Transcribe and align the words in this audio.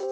I 0.00 0.06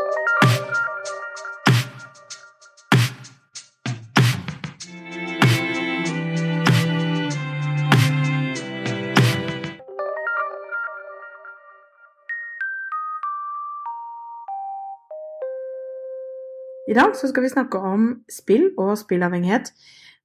dag 16.97 17.17
skal 17.17 17.43
vi 17.43 17.49
snakke 17.49 17.79
om 17.79 18.25
spill 18.33 18.71
og 18.77 18.99
spillavhengighet. 18.99 19.73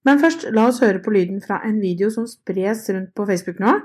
Men 0.04 0.20
først, 0.20 0.44
la 0.52 0.68
oss 0.68 0.80
høre 0.84 1.00
på 1.04 1.12
lyden 1.16 1.40
fra 1.44 1.62
en 1.68 1.80
video 1.80 2.12
som 2.12 2.28
spres 2.28 2.90
rundt 2.92 3.16
på 3.16 3.26
Facebook 3.32 3.64
nå, 3.64 3.78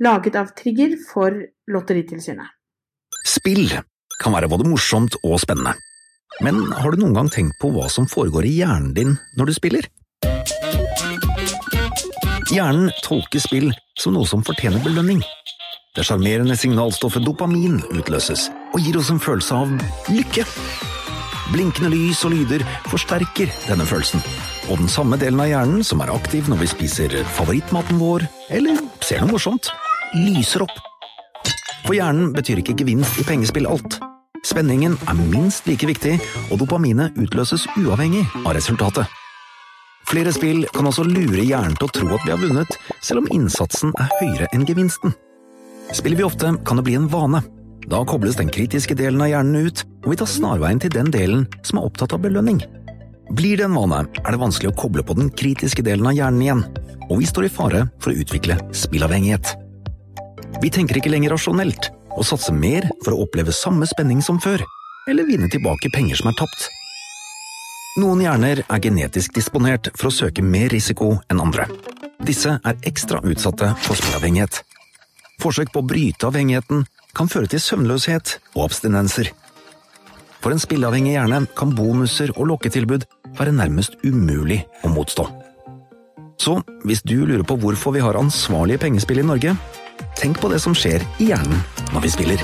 laget 0.00 0.40
av 0.40 0.54
Trigger 0.56 0.96
for 1.12 1.36
Lotteritilsynet. 1.68 2.48
Spill 3.28 3.76
kan 4.22 4.34
være 4.34 4.50
både 4.50 4.66
morsomt 4.68 5.16
og 5.22 5.38
spennende. 5.42 5.74
Men 6.44 6.60
har 6.72 6.92
du 6.92 7.00
noen 7.00 7.16
gang 7.16 7.30
tenkt 7.32 7.58
på 7.62 7.70
hva 7.74 7.88
som 7.90 8.06
foregår 8.10 8.46
i 8.46 8.58
hjernen 8.60 8.92
din 8.94 9.16
når 9.38 9.50
du 9.50 9.54
spiller? 9.56 9.88
Hjernen 12.48 12.92
tolker 13.04 13.42
spill 13.42 13.72
som 13.98 14.14
noe 14.16 14.28
som 14.28 14.44
fortjener 14.46 14.80
belønning. 14.84 15.22
Det 15.96 16.04
sjarmerende 16.06 16.54
signalstoffet 16.56 17.24
dopamin 17.26 17.80
utløses 17.90 18.46
og 18.72 18.80
gir 18.84 18.96
oss 19.00 19.10
en 19.12 19.20
følelse 19.20 19.56
av 19.56 19.72
lykke. 20.14 20.44
Blinkende 21.52 21.90
lys 21.92 22.20
og 22.28 22.34
lyder 22.36 22.64
forsterker 22.90 23.50
denne 23.66 23.86
følelsen, 23.88 24.22
og 24.68 24.82
den 24.82 24.90
samme 24.92 25.16
delen 25.20 25.40
av 25.40 25.48
hjernen 25.48 25.84
som 25.86 26.04
er 26.04 26.12
aktiv 26.12 26.48
når 26.48 26.62
vi 26.62 26.70
spiser 26.74 27.16
favorittmaten 27.38 28.00
vår 28.00 28.28
eller 28.52 28.80
ser 29.00 29.24
noe 29.24 29.32
morsomt, 29.32 29.72
lyser 30.14 30.66
opp. 30.68 30.76
For 31.88 31.96
hjernen 31.96 32.34
betyr 32.36 32.58
ikke 32.60 32.74
gevinst 32.76 33.16
i 33.16 33.22
pengespill 33.24 33.64
alt. 33.64 33.94
Spenningen 34.44 34.98
er 35.08 35.16
minst 35.16 35.64
like 35.64 35.86
viktig, 35.88 36.18
og 36.52 36.58
dopaminet 36.60 37.16
utløses 37.16 37.62
uavhengig 37.80 38.26
av 38.42 38.50
resultatet. 38.58 39.08
Flere 40.08 40.34
spill 40.36 40.66
kan 40.74 40.84
også 40.90 41.06
lure 41.08 41.40
hjernen 41.40 41.78
til 41.78 41.86
å 41.88 41.94
tro 41.96 42.10
at 42.12 42.26
vi 42.26 42.34
har 42.34 42.42
vunnet, 42.42 42.76
selv 43.00 43.22
om 43.22 43.30
innsatsen 43.32 43.94
er 43.96 44.12
høyere 44.18 44.48
enn 44.52 44.66
gevinsten. 44.68 45.14
Spiller 45.96 46.20
vi 46.20 46.26
ofte, 46.26 46.50
kan 46.68 46.76
det 46.76 46.84
bli 46.84 46.98
en 46.98 47.08
vane. 47.08 47.40
Da 47.88 48.02
kobles 48.04 48.36
den 48.36 48.52
kritiske 48.52 48.96
delen 48.98 49.24
av 49.24 49.30
hjernen 49.32 49.70
ut, 49.70 49.80
og 50.04 50.10
vi 50.12 50.18
tar 50.20 50.28
snarveien 50.28 50.82
til 50.84 50.92
den 50.92 51.08
delen 51.14 51.46
som 51.62 51.80
er 51.80 51.88
opptatt 51.88 52.12
av 52.12 52.20
belønning. 52.20 52.60
Blir 53.32 53.56
det 53.56 53.64
en 53.64 53.78
vane, 53.78 54.02
er 54.04 54.36
det 54.36 54.42
vanskelig 54.42 54.74
å 54.74 54.76
koble 54.76 55.06
på 55.08 55.16
den 55.16 55.32
kritiske 55.32 55.86
delen 55.88 56.12
av 56.12 56.20
hjernen 56.20 56.44
igjen, 56.44 56.62
og 57.08 57.16
vi 57.22 57.30
står 57.32 57.48
i 57.48 57.52
fare 57.56 57.86
for 57.96 58.12
å 58.12 58.20
utvikle 58.20 58.60
spillavhengighet. 58.76 59.56
Vi 60.62 60.70
tenker 60.74 60.98
ikke 60.98 61.12
lenger 61.12 61.34
rasjonelt, 61.34 61.90
og 62.16 62.26
satser 62.26 62.56
mer 62.56 62.88
for 63.04 63.14
å 63.14 63.22
oppleve 63.24 63.54
samme 63.54 63.86
spenning 63.86 64.22
som 64.24 64.40
før, 64.42 64.64
eller 65.08 65.28
vinne 65.28 65.48
tilbake 65.52 65.90
penger 65.94 66.20
som 66.20 66.30
er 66.32 66.38
tapt. 66.40 66.68
Noen 67.98 68.22
hjerner 68.22 68.62
er 68.62 68.82
genetisk 68.82 69.34
disponert 69.34 69.88
for 69.96 70.10
å 70.10 70.14
søke 70.14 70.44
mer 70.44 70.70
risiko 70.74 71.16
enn 71.30 71.40
andre. 71.42 71.66
Disse 72.22 72.58
er 72.58 72.78
ekstra 72.86 73.22
utsatte 73.26 73.72
for 73.82 73.98
spillavhengighet. 73.98 74.60
Forsøk 75.42 75.72
på 75.74 75.82
å 75.82 75.86
bryte 75.86 76.28
avhengigheten 76.28 76.84
kan 77.16 77.30
føre 77.30 77.50
til 77.50 77.62
søvnløshet 77.62 78.36
og 78.54 78.68
abstinenser. 78.68 79.32
For 80.38 80.54
en 80.54 80.62
spilleavhengig 80.62 81.16
hjerne 81.16 81.42
kan 81.58 81.74
bonuser 81.74 82.30
og 82.36 82.50
lokketilbud 82.52 83.06
være 83.38 83.54
nærmest 83.54 83.98
umulig 84.06 84.60
å 84.86 84.90
motstå. 84.92 85.26
Så 86.38 86.60
hvis 86.86 87.02
du 87.02 87.16
lurer 87.26 87.42
på 87.46 87.58
hvorfor 87.58 87.96
vi 87.96 88.02
har 88.02 88.18
ansvarlige 88.18 88.84
pengespill 88.84 89.22
i 89.22 89.26
Norge, 89.26 89.56
tenk 90.18 90.40
på 90.42 90.50
det 90.50 90.58
som 90.62 90.74
skjer 90.76 91.04
i 91.22 91.30
hjernen 91.30 91.62
når 91.94 92.04
vi 92.06 92.12
spiller. 92.12 92.42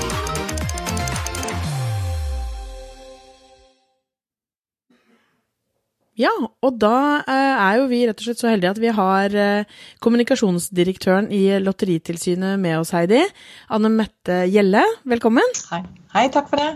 Ja, 6.15 6.31
og 6.63 6.77
da 6.79 7.19
eh, 7.27 7.57
er 7.59 7.81
jo 7.81 7.87
vi 7.91 8.05
rett 8.07 8.21
og 8.21 8.29
slett 8.29 8.39
så 8.39 8.47
heldige 8.47 8.71
at 8.71 8.79
vi 8.79 8.91
har 8.95 9.33
eh, 9.35 9.79
kommunikasjonsdirektøren 10.03 11.27
i 11.35 11.57
Lotteritilsynet 11.59 12.55
med 12.61 12.77
oss, 12.79 12.93
Heidi. 12.95 13.19
Anne 13.67 13.91
Mette 13.91 14.45
Gjelle, 14.47 14.85
velkommen. 15.03 15.51
Hei. 15.73 15.81
Hei, 16.15 16.29
takk 16.31 16.47
for 16.53 16.63
det. 16.63 16.69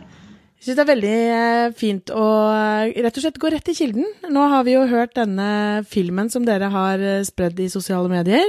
Jeg 0.60 0.68
syns 0.68 0.76
det 0.76 0.84
er 0.84 0.92
veldig 0.92 1.16
eh, 1.38 1.70
fint 1.80 2.12
å 2.12 2.28
rett 3.00 3.16
og 3.16 3.24
slett 3.24 3.40
gå 3.40 3.54
rett 3.56 3.72
i 3.72 3.78
kilden. 3.80 4.12
Nå 4.28 4.44
har 4.52 4.68
vi 4.68 4.76
jo 4.76 4.84
hørt 4.92 5.16
denne 5.16 5.88
filmen 5.88 6.28
som 6.34 6.44
dere 6.44 6.68
har 6.76 7.08
spredd 7.24 7.64
i 7.64 7.72
sosiale 7.72 8.12
medier, 8.12 8.44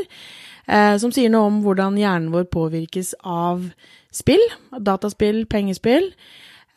som 1.03 1.11
sier 1.11 1.33
noe 1.33 1.49
om 1.49 1.57
hvordan 1.65 1.97
hjernen 1.99 2.31
vår 2.31 2.45
påvirkes 2.53 3.15
av 3.27 3.65
spill, 4.15 4.43
dataspill, 4.79 5.45
pengespill. 5.51 6.13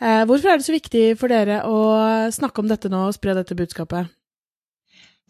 Eh, 0.04 0.24
hvorfor 0.28 0.52
er 0.52 0.60
det 0.60 0.66
så 0.66 0.76
viktig 0.76 1.06
for 1.20 1.32
dere 1.32 1.62
å 1.70 1.80
snakke 2.34 2.64
om 2.64 2.70
dette 2.72 2.92
nå 2.92 3.06
og 3.08 3.16
spre 3.16 3.36
dette 3.38 3.56
budskapet? 3.58 4.10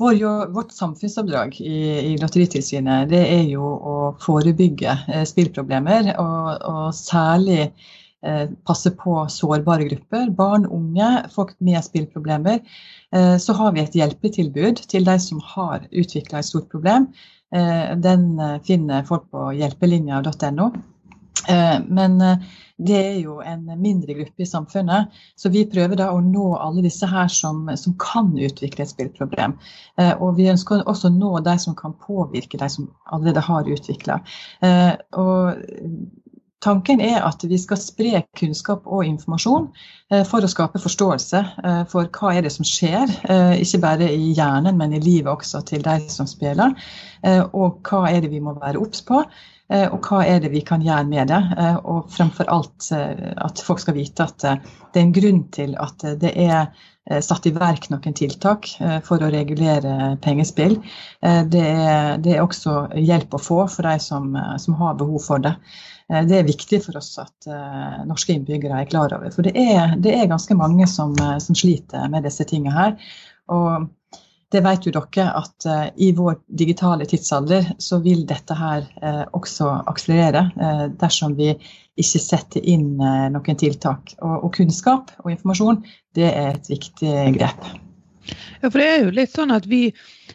Vår, 0.02 0.18
vårt 0.56 0.72
samfunnsoppdrag 0.74 1.60
i, 1.62 1.76
i, 2.02 2.14
Lotteritilsynet 2.18 3.12
det 3.12 3.22
er 3.30 3.44
jo 3.52 3.62
å 3.62 3.98
forebygge 4.24 4.96
eh, 5.06 5.26
spillproblemer, 5.30 6.16
og, 6.18 6.66
og 6.66 6.88
særlig 6.98 7.60
eh, 7.68 7.92
passe 8.64 8.92
på 8.96 9.18
sårbare 9.30 9.84
grupper. 9.90 10.30
Barn, 10.38 10.66
unge, 10.66 11.10
folk 11.34 11.56
med 11.60 11.84
spillproblemer. 11.84 12.60
Eh, 13.16 13.38
så 13.38 13.54
har 13.54 13.72
vi 13.72 13.84
et 13.84 13.96
hjelpetilbud 13.96 14.84
til 14.90 15.06
de 15.06 15.18
som 15.20 15.42
har 15.54 15.86
utvikla 15.92 16.40
et 16.40 16.50
stort 16.50 16.70
problem. 16.72 17.10
Eh, 17.56 17.94
den 18.00 18.40
eh, 18.40 18.60
finner 18.66 19.06
folk 19.10 19.30
på 19.32 19.52
hjelpelinja.no. 19.60 20.72
Men 21.90 22.22
det 22.82 22.96
er 22.98 23.18
jo 23.22 23.38
en 23.46 23.68
mindre 23.80 24.16
gruppe 24.18 24.44
i 24.44 24.48
samfunnet. 24.50 25.14
Så 25.36 25.52
vi 25.54 25.66
prøver 25.70 25.98
da 26.00 26.10
å 26.14 26.22
nå 26.24 26.54
alle 26.58 26.84
disse 26.86 27.08
her 27.10 27.30
som, 27.32 27.68
som 27.78 27.96
kan 28.02 28.32
utvikle 28.34 28.86
et 28.86 28.92
spillproblem. 28.92 29.56
Eh, 30.02 30.14
og 30.18 30.40
vi 30.40 30.50
ønsker 30.52 30.82
også 30.90 31.12
å 31.12 31.16
nå 31.16 31.36
de 31.46 31.56
som 31.62 31.78
kan 31.78 31.94
påvirke 32.08 32.60
de 32.60 32.70
som 32.72 32.90
allerede 33.06 33.46
har 33.46 33.70
utvikla. 33.76 34.20
Eh, 34.66 34.92
Tanken 36.64 37.02
er 37.04 37.20
at 37.28 37.44
vi 37.44 37.58
skal 37.60 37.80
spre 37.82 38.22
kunnskap 38.40 38.86
og 38.88 39.04
informasjon 39.08 39.66
eh, 40.14 40.24
for 40.28 40.46
å 40.46 40.52
skape 40.52 40.80
forståelse 40.80 41.42
eh, 41.64 41.82
for 41.92 42.08
hva 42.16 42.32
er 42.38 42.46
det 42.46 42.54
som 42.56 42.68
skjer, 42.68 43.12
eh, 43.28 43.56
ikke 43.66 43.82
bare 43.84 44.08
i 44.14 44.32
hjernen, 44.32 44.78
men 44.80 44.96
i 44.96 45.02
livet 45.04 45.32
også 45.34 45.64
til 45.68 45.84
de 45.84 45.98
som 46.12 46.30
spiller. 46.30 46.76
Og 47.56 47.78
hva 47.88 48.02
er 48.10 48.20
det 48.20 48.34
vi 48.34 48.42
må 48.44 48.52
være 48.58 48.82
obs 48.84 49.00
på, 49.08 49.22
og 49.72 50.06
hva 50.06 50.20
er 50.28 50.42
det 50.44 50.52
vi 50.54 50.60
kan 50.66 50.84
gjøre 50.84 51.06
med 51.08 51.30
det. 51.32 51.40
Og 51.90 52.10
fremfor 52.12 52.50
alt 52.52 52.90
at 52.94 53.62
folk 53.64 53.80
skal 53.82 53.96
vite 53.96 54.26
at 54.28 54.44
det 54.44 55.00
er 55.00 55.06
en 55.06 55.16
grunn 55.16 55.40
til 55.56 55.78
at 55.82 56.04
det 56.22 56.34
er 56.36 56.68
satt 57.24 57.48
i 57.50 57.54
verk 57.56 57.88
noen 57.90 58.14
tiltak 58.16 58.68
for 59.08 59.24
å 59.24 59.32
regulere 59.34 60.14
pengespill. 60.24 60.76
Det 61.24 61.64
er, 61.64 62.20
det 62.22 62.36
er 62.36 62.44
også 62.44 62.76
hjelp 63.00 63.34
å 63.34 63.42
få 63.42 63.64
for 63.72 63.88
de 63.88 63.98
som, 64.04 64.36
som 64.62 64.78
har 64.84 65.00
behov 65.00 65.24
for 65.26 65.44
det. 65.44 65.56
Eh, 66.12 66.24
det 66.28 66.40
er 66.40 66.48
viktig 66.48 66.80
for 66.86 67.00
oss 67.00 67.16
at 67.22 67.50
norske 68.10 68.36
innbyggere 68.36 68.84
er 68.84 68.90
klar 68.92 69.14
over. 69.16 69.32
For 69.34 69.48
det 69.48 69.56
er, 69.60 69.98
det 70.04 70.16
er 70.18 70.32
ganske 70.32 70.58
mange 70.60 70.88
som, 70.92 71.16
som, 71.18 71.58
sliter 71.58 72.10
med 72.12 72.28
disse 72.28 72.46
tingene 72.50 72.76
her. 72.76 72.96
Og 73.54 73.90
det 74.54 74.62
vet 74.66 74.88
jo 74.88 74.94
dere 74.96 75.28
at 75.40 75.68
eh, 75.70 75.86
i 76.08 76.12
vår 76.16 76.40
digitale 76.48 77.08
tidsalder 77.10 77.74
så 77.82 78.00
vil 78.04 78.26
dette 78.30 78.58
her 78.58 78.86
også 79.34 79.70
akselerere 79.90 80.46
dersom 81.00 81.36
vi 81.38 81.52
ikke 81.54 82.22
setter 82.22 82.66
inn 82.66 82.96
noen 82.98 83.60
tiltak. 83.60 84.16
Og, 84.22 84.48
og 84.48 84.54
kunnskap 84.56 85.14
og 85.24 85.34
informasjon 85.34 85.82
det 86.18 86.30
er 86.30 86.54
et 86.56 86.70
viktig 86.72 87.16
grep. 87.38 87.68
Ja, 88.62 88.70
for 88.70 88.80
det 88.80 88.88
er 88.88 89.02
jo 89.04 89.16
litt 89.16 89.34
sånn 89.34 89.52
at 89.54 89.66
vi, 89.70 89.88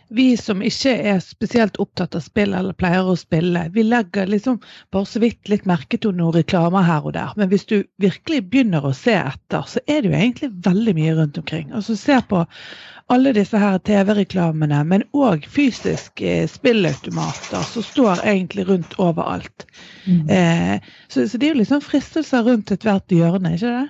vi 0.08 0.36
som 0.41 0.62
ikke 0.64 0.92
er 1.12 1.20
spesielt 1.24 1.78
opptatt 1.82 2.16
av 2.16 2.22
spill 2.24 2.54
eller 2.56 2.76
pleier 2.76 3.08
å 3.08 3.16
spille, 3.19 3.66
vi 3.74 3.84
legger 3.86 4.28
liksom 4.30 4.60
bare 4.94 5.08
så 5.08 5.22
vidt 5.22 5.50
litt 5.52 5.66
merke 5.69 6.00
til 6.00 6.14
noen 6.16 6.37
reklamer 6.38 6.87
her 6.87 7.06
og 7.06 7.14
der. 7.16 7.34
Men 7.37 7.50
hvis 7.52 7.66
du 7.69 7.82
virkelig 8.02 8.44
begynner 8.50 8.87
å 8.88 8.94
se 8.96 9.16
etter, 9.20 9.66
så 9.69 9.82
er 9.87 10.02
det 10.02 10.12
jo 10.12 10.20
egentlig 10.20 10.52
veldig 10.69 10.94
mye 10.99 11.19
rundt 11.20 11.43
omkring. 11.43 11.69
Altså 11.76 11.96
Se 11.99 12.20
på 12.28 12.44
alle 13.08 13.32
disse 13.32 13.58
her 13.60 13.78
TV-reklamene, 13.88 14.82
men 14.84 15.05
òg 15.16 15.46
fysisk 15.49 16.20
eh, 16.20 16.44
spillautomater 16.50 17.64
som 17.70 17.84
står 17.84 18.25
egentlig 18.28 18.66
rundt 18.69 18.96
overalt. 19.00 19.64
Mm. 20.05 20.28
Eh, 20.28 20.90
så, 21.08 21.25
så, 21.25 21.38
det 21.38 21.49
er 21.49 21.55
jo 21.55 21.62
liksom 21.62 21.84
fristelser 21.84 22.44
rundt 22.44 22.72
ethvert 22.75 23.12
hjørne, 23.12 23.55
ikke 23.56 23.72
det? 23.78 23.87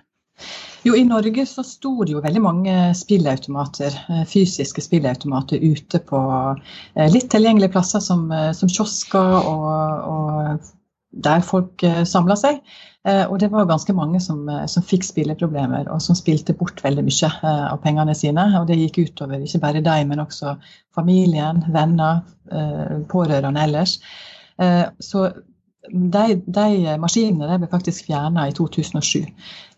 Jo, 0.87 0.94
I 0.96 1.05
Norge 1.05 1.44
så 1.46 1.64
sto 1.67 1.90
det 2.06 2.14
jo 2.14 2.23
veldig 2.23 2.40
mange 2.43 2.75
spillautomater, 2.96 3.94
eh, 4.08 4.25
fysiske 4.31 4.82
spillautomater 4.85 5.61
ute 5.61 6.00
på 6.06 6.20
eh, 6.94 7.08
litt 7.12 7.31
tilgjengelige 7.32 7.75
plasser 7.75 8.02
som, 8.05 8.29
eh, 8.32 8.52
som 8.56 8.70
kiosker 8.70 9.35
og, 9.40 10.12
og, 10.12 10.75
der 11.19 11.40
folk 11.43 11.81
samla 12.05 12.35
seg. 12.37 12.58
Og 13.08 13.38
det 13.40 13.49
var 13.49 13.64
ganske 13.64 13.94
mange 13.96 14.19
som, 14.20 14.43
som, 14.69 14.85
fikk 14.85 15.06
spilleproblemer, 15.06 15.87
og 15.88 16.02
som 16.05 16.14
spilte 16.14 16.52
bort 16.52 16.82
veldig 16.84 17.00
mye 17.06 17.31
av 17.49 17.79
pengene 17.81 18.12
sine. 18.14 18.44
Og 18.58 18.67
det 18.69 18.76
gikk 18.76 18.99
utover 19.08 19.41
ikke 19.41 19.62
bare 19.62 19.81
dem, 19.81 20.12
men 20.12 20.20
også 20.20 20.52
familien, 20.94 21.62
venner, 21.73 22.20
pårørende 23.08 23.64
ellers. 23.64 23.96
Så 25.00 25.25
de, 25.87 26.37
de, 26.47 26.97
maskinene 27.01 27.59
ble 27.61 27.69
faktisk 27.71 28.09
fjerna 28.09 28.49
i 28.49 28.55
2007. 28.57 29.27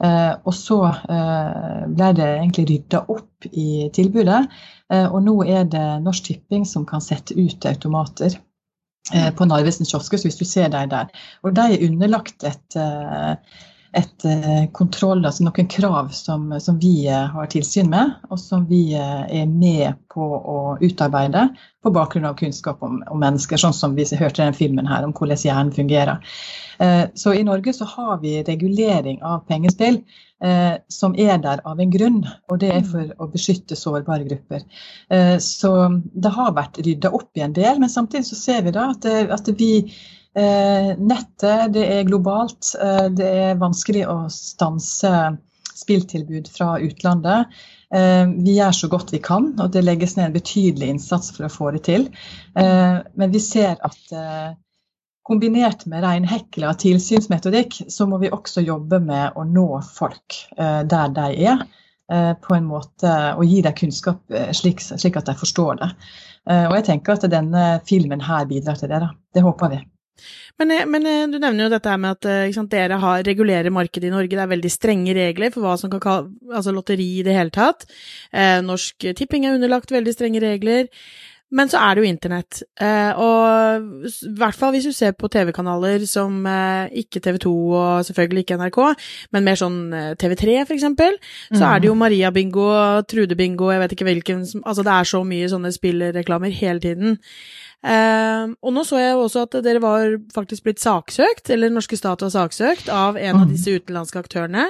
Eh, 0.05 0.33
og 0.45 0.55
så 0.57 0.79
eh, 0.89 1.83
ble 1.93 2.13
det 2.19 2.29
egentlig 2.29 2.67
rydda 2.71 3.03
opp 3.13 3.49
i 3.53 3.89
tilbudet. 3.95 4.45
Eh, 4.93 5.07
og 5.07 5.23
nå 5.27 5.37
er 5.47 5.67
det 5.71 5.87
Norsk 6.05 6.31
Tipping 6.31 6.67
som 6.69 6.87
kan 6.89 7.05
sette 7.05 7.37
ut 7.39 7.67
automater 7.69 8.39
eh, 9.15 9.31
på 9.37 9.49
Narvesen 9.49 9.89
kiosker, 9.89 10.23
hvis 10.25 10.41
du 10.41 10.47
ser 10.49 10.73
dem 10.73 10.91
der. 10.93 11.13
Og 11.45 11.55
de 11.57 11.69
er 11.77 11.87
underlagt 11.89 12.49
et 12.49 12.81
et 13.97 14.25
eh, 14.25 14.67
kontroll, 14.77 15.25
altså 15.27 15.43
noen 15.43 15.69
krav 15.71 16.13
som, 16.15 16.47
som, 16.63 16.79
vi 16.79 17.09
eh, 17.11 17.27
har 17.33 17.49
tilsyn 17.51 17.91
med, 17.91 18.13
og 18.31 18.39
som 18.39 18.63
vi 18.71 18.93
eh, 18.95 19.25
er 19.41 19.49
med 19.51 19.99
på 20.13 20.23
å 20.23 20.59
utarbeide 20.79 21.49
på 21.83 21.93
bakgrunn 21.95 22.29
av 22.29 22.37
kunnskap 22.39 22.83
om, 22.87 23.01
om 23.11 23.23
mennesker, 23.23 23.59
sånn 23.59 23.75
som 23.75 23.97
vi 23.99 24.07
hørte 24.07 24.45
i 24.45 24.47
den 24.47 24.57
filmen 24.57 24.87
her, 24.91 25.07
om 25.07 25.15
hvordan 25.17 25.43
hjernen 25.43 25.75
fungerer. 25.75 26.21
Så 27.17 27.33
i 27.37 27.43
Norge 27.45 27.73
så 27.77 27.85
har 27.89 28.19
vi 28.23 28.39
regulering 28.45 29.19
av 29.25 29.43
pengespill 29.49 29.99
som 30.93 31.17
er 31.21 31.41
der 31.41 31.61
av 31.69 31.81
en 31.81 31.93
grunn, 31.93 32.23
og 32.49 32.61
det 32.63 32.71
er 32.73 32.87
for 32.89 33.11
å 33.21 33.29
beskytte 33.33 33.77
sårbare 33.77 34.25
grupper. 34.29 34.65
Så 35.45 35.73
det 36.13 36.33
har 36.37 36.57
vært 36.57 36.81
rydda 36.85 37.13
opp 37.17 37.37
i 37.37 37.45
en 37.45 37.57
del, 37.57 37.81
men 37.81 37.93
samtidig 37.93 38.29
så 38.29 38.41
ser 38.41 38.65
vi 38.65 38.73
da 38.77 38.91
at, 38.95 39.09
at 39.37 39.53
vi 39.61 39.73
nettet 40.39 41.73
det 41.75 41.85
er 41.91 42.09
globalt. 42.09 42.75
Eh, 42.81 43.07
det 43.11 43.29
er 43.45 43.61
vanskelig 43.61 44.07
å 44.09 44.17
stanse 44.31 45.13
spilltilbud 45.81 46.49
fra 46.53 46.77
utlandet. 46.79 47.51
Eh, 47.95 48.27
vi 48.45 48.57
gjør 48.59 48.77
så 48.77 48.91
godt 48.93 49.13
vi 49.15 49.23
kan, 49.25 49.53
og 49.59 49.73
det 49.75 49.85
legges 49.87 50.17
ned 50.17 50.29
en 50.29 50.37
betydelig 50.37 50.93
innsats 50.95 51.33
for 51.35 51.49
å 51.49 51.53
få 51.53 51.73
det 51.75 51.85
til. 51.89 52.09
Men 52.55 53.33
vi 53.33 53.41
ser 53.43 53.81
at 53.83 54.15
kombinert 55.27 55.85
med 55.87 56.05
reinhekla 56.05 56.73
tilsynsmetodikk, 56.79 57.81
så 57.89 58.07
må 58.11 58.19
vi 58.23 58.33
også 58.35 58.63
jobbe 58.67 59.01
med 59.03 59.39
å 59.39 59.45
nå 59.47 59.69
folk 59.87 60.41
der 60.59 61.15
de 61.17 61.29
er. 61.47 61.63
På 62.43 62.57
en 62.57 62.67
måte 62.67 63.11
Og 63.39 63.45
gi 63.47 63.61
dem 63.63 63.77
kunnskap 63.79 64.35
slik, 64.59 64.83
slik 64.83 65.17
at 65.17 65.31
de 65.31 65.37
forstår 65.39 65.79
det. 65.79 65.91
Og 66.51 66.75
jeg 66.75 66.87
tenker 66.89 67.15
at 67.15 67.31
denne 67.31 67.65
filmen 67.87 68.21
her 68.27 68.51
bidrar 68.51 68.81
til 68.81 68.91
det. 68.91 69.01
Da. 69.07 69.13
Det 69.35 69.47
håper 69.47 69.75
vi. 69.77 69.81
Men, 70.61 70.71
eh, 70.71 70.87
men, 70.87 71.07
eh, 71.07 71.27
du 71.31 71.39
nevner 71.39 71.67
jo 71.67 71.73
dette 71.73 71.97
med 72.01 72.19
at 72.19 72.29
eh, 72.29 72.53
sant, 72.53 72.71
dere 72.73 73.01
har, 73.01 73.25
regulerer 73.27 73.73
markedet 73.73 74.11
i 74.11 74.15
Norge. 74.15 74.35
Det 74.35 74.45
er 74.45 74.55
veldig 74.55 74.73
strenge 74.73 75.17
regler 75.17 75.55
for 75.55 75.65
hva 75.65 75.79
som 75.81 75.93
kan 75.93 76.03
kalle 76.05 76.55
altså 76.55 76.75
lotteri 76.77 77.09
i 77.21 77.27
det 77.27 77.37
hele 77.37 77.55
tatt. 77.55 77.89
Eh, 78.33 78.61
Norsk 78.65 79.13
Tipping 79.17 79.47
er 79.47 79.57
underlagt 79.57 79.93
veldig 79.95 80.17
strenge 80.17 80.43
regler. 80.45 80.89
Men 81.51 81.67
så 81.67 81.81
er 81.83 81.97
det 81.97 82.05
jo 82.05 82.07
internett. 82.07 82.61
Eh, 82.79 83.19
og 83.19 84.05
i 84.07 84.29
hvert 84.39 84.55
fall 84.55 84.71
hvis 84.71 84.85
du 84.87 84.93
ser 84.95 85.17
på 85.19 85.27
TV-kanaler 85.27 86.05
som 86.07 86.45
ikke 86.47 87.19
TV 87.19 87.41
2 87.43 87.55
og 87.75 88.05
selvfølgelig 88.07 88.45
ikke 88.45 88.59
NRK, 88.61 88.79
men 89.35 89.49
mer 89.49 89.59
sånn 89.59 89.81
TV3 90.21 90.61
for 90.61 90.77
eksempel, 90.77 91.19
så 91.51 91.73
er 91.73 91.83
det 91.83 91.91
jo 91.91 91.97
mm. 91.97 92.05
Maria-bingo, 92.05 92.69
Trude-bingo, 93.11 93.73
jeg 93.75 93.83
vet 93.83 93.97
ikke 93.97 94.07
hvilken 94.13 94.47
Altså 94.63 94.87
det 94.87 94.95
er 94.95 95.11
så 95.11 95.25
mye 95.27 95.51
sånne 95.51 95.75
spillreklamer 95.75 96.55
hele 96.55 96.85
tiden. 96.87 97.19
Uh, 97.81 98.53
og 98.61 98.75
nå 98.77 98.83
så 98.85 98.99
jeg 99.01 99.17
også 99.17 99.47
at 99.47 99.55
dere 99.65 99.81
var 99.81 100.19
faktisk 100.35 100.67
blitt 100.67 100.83
saksøkt, 100.83 101.49
eller 101.55 101.73
norske 101.73 101.97
stat 101.97 102.21
var 102.21 102.33
saksøkt, 102.35 102.91
av 102.93 103.17
en 103.17 103.39
av 103.39 103.47
mm. 103.47 103.55
disse 103.55 103.73
utenlandske 103.73 104.21
aktørene, 104.21 104.67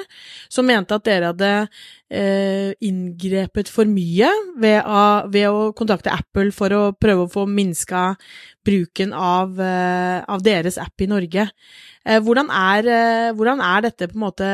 som 0.46 0.68
mente 0.68 0.94
at 0.94 1.08
dere 1.08 1.32
hadde 1.32 1.50
uh, 1.66 2.70
inngrepet 2.86 3.72
for 3.72 3.90
mye 3.90 4.30
ved, 4.62 4.78
uh, 4.86 5.26
ved, 5.26 5.48
å 5.50 5.72
kontakte 5.74 6.14
Apple 6.14 6.54
for 6.54 6.76
å 6.76 6.82
prøve 6.94 7.26
å 7.26 7.32
få 7.32 7.48
minska 7.50 8.12
bruken 8.66 9.14
av, 9.16 9.56
eh, 9.64 10.20
av 10.28 10.42
deres 10.44 10.76
app 10.78 11.00
i 11.00 11.08
Norge. 11.08 11.46
Eh, 12.04 12.18
hvordan 12.20 12.50
er, 12.52 13.32
hvordan 13.32 13.62
er 13.64 13.86
dette 13.88 14.10
på 14.10 14.18
en 14.18 14.26
måte 14.26 14.50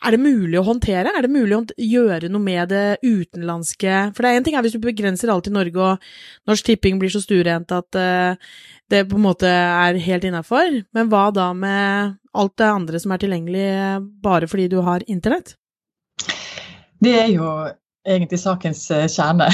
er 0.00 0.14
det 0.14 0.20
mulig 0.22 0.56
å 0.56 0.64
håndtere? 0.64 1.12
Er 1.12 1.26
det 1.26 1.32
mulig 1.32 1.56
å 1.56 1.62
gjøre 1.76 2.30
noe 2.32 2.42
med 2.42 2.70
det 2.72 3.00
utenlandske? 3.04 3.96
For 4.16 4.24
det 4.24 4.30
er 4.30 4.38
én 4.38 4.46
ting 4.46 4.56
er 4.56 4.64
hvis 4.64 4.76
du 4.76 4.82
begrenser 4.82 5.32
alt 5.32 5.50
i 5.50 5.52
Norge, 5.52 5.76
og 5.76 6.48
Norsk 6.48 6.70
Tipping 6.70 7.00
blir 7.00 7.12
så 7.12 7.20
stuerent 7.20 7.72
at 7.76 7.98
uh, 8.00 8.52
det 8.90 9.04
på 9.10 9.18
en 9.18 9.26
måte 9.26 9.50
er 9.50 9.98
helt 10.00 10.24
innafor, 10.24 10.80
men 10.96 11.10
hva 11.12 11.26
da 11.36 11.50
med 11.56 12.16
alt 12.32 12.54
det 12.60 12.70
andre 12.70 13.00
som 13.02 13.12
er 13.12 13.20
tilgjengelig 13.20 13.66
bare 14.24 14.48
fordi 14.48 14.70
du 14.72 14.78
har 14.86 15.04
internett? 15.10 15.54
Det 17.00 17.12
er 17.16 17.28
jo 17.32 17.50
egentlig 18.06 18.38
sakens 18.40 18.82
eh, 18.94 19.06
kjerne. 19.10 19.48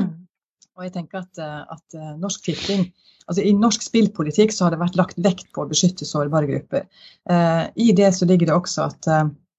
og 0.76 0.84
jeg 0.86 0.92
tenker 0.94 1.22
at, 1.22 1.40
eh, 1.42 1.62
at 1.76 2.02
Norsk 2.18 2.48
Tipping 2.48 2.90
Altså, 3.30 3.44
I 3.46 3.52
norsk 3.54 3.84
spillpolitikk 3.84 4.50
så 4.50 4.64
har 4.64 4.72
det 4.74 4.80
vært 4.80 4.96
lagt 4.98 5.18
vekt 5.22 5.52
på 5.54 5.62
å 5.62 5.68
beskytte 5.70 6.02
sårbare 6.08 6.48
grupper. 6.48 6.88
Eh, 7.30 7.68
I 7.78 7.92
det 7.94 8.08
så 8.16 8.26
ligger 8.26 8.48
det 8.48 8.56
også 8.56 8.88
at 8.88 9.06
eh, 9.06 9.28
Eh, 9.28 9.49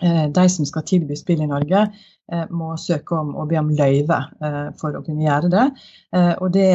de 0.00 0.48
som 0.48 0.66
skal 0.68 0.84
tilby 0.84 1.16
spill 1.16 1.40
i 1.40 1.48
Norge, 1.48 1.86
eh, 2.32 2.44
må 2.50 2.74
søke 2.80 3.16
om 3.16 3.34
å 3.36 3.46
be 3.48 3.58
om 3.60 3.70
løyve 3.76 4.18
eh, 4.44 4.66
for 4.80 4.96
å 4.96 5.04
kunne 5.06 5.24
gjøre 5.24 5.52
det. 5.52 5.68
Og 6.40 6.50
det, 6.54 6.72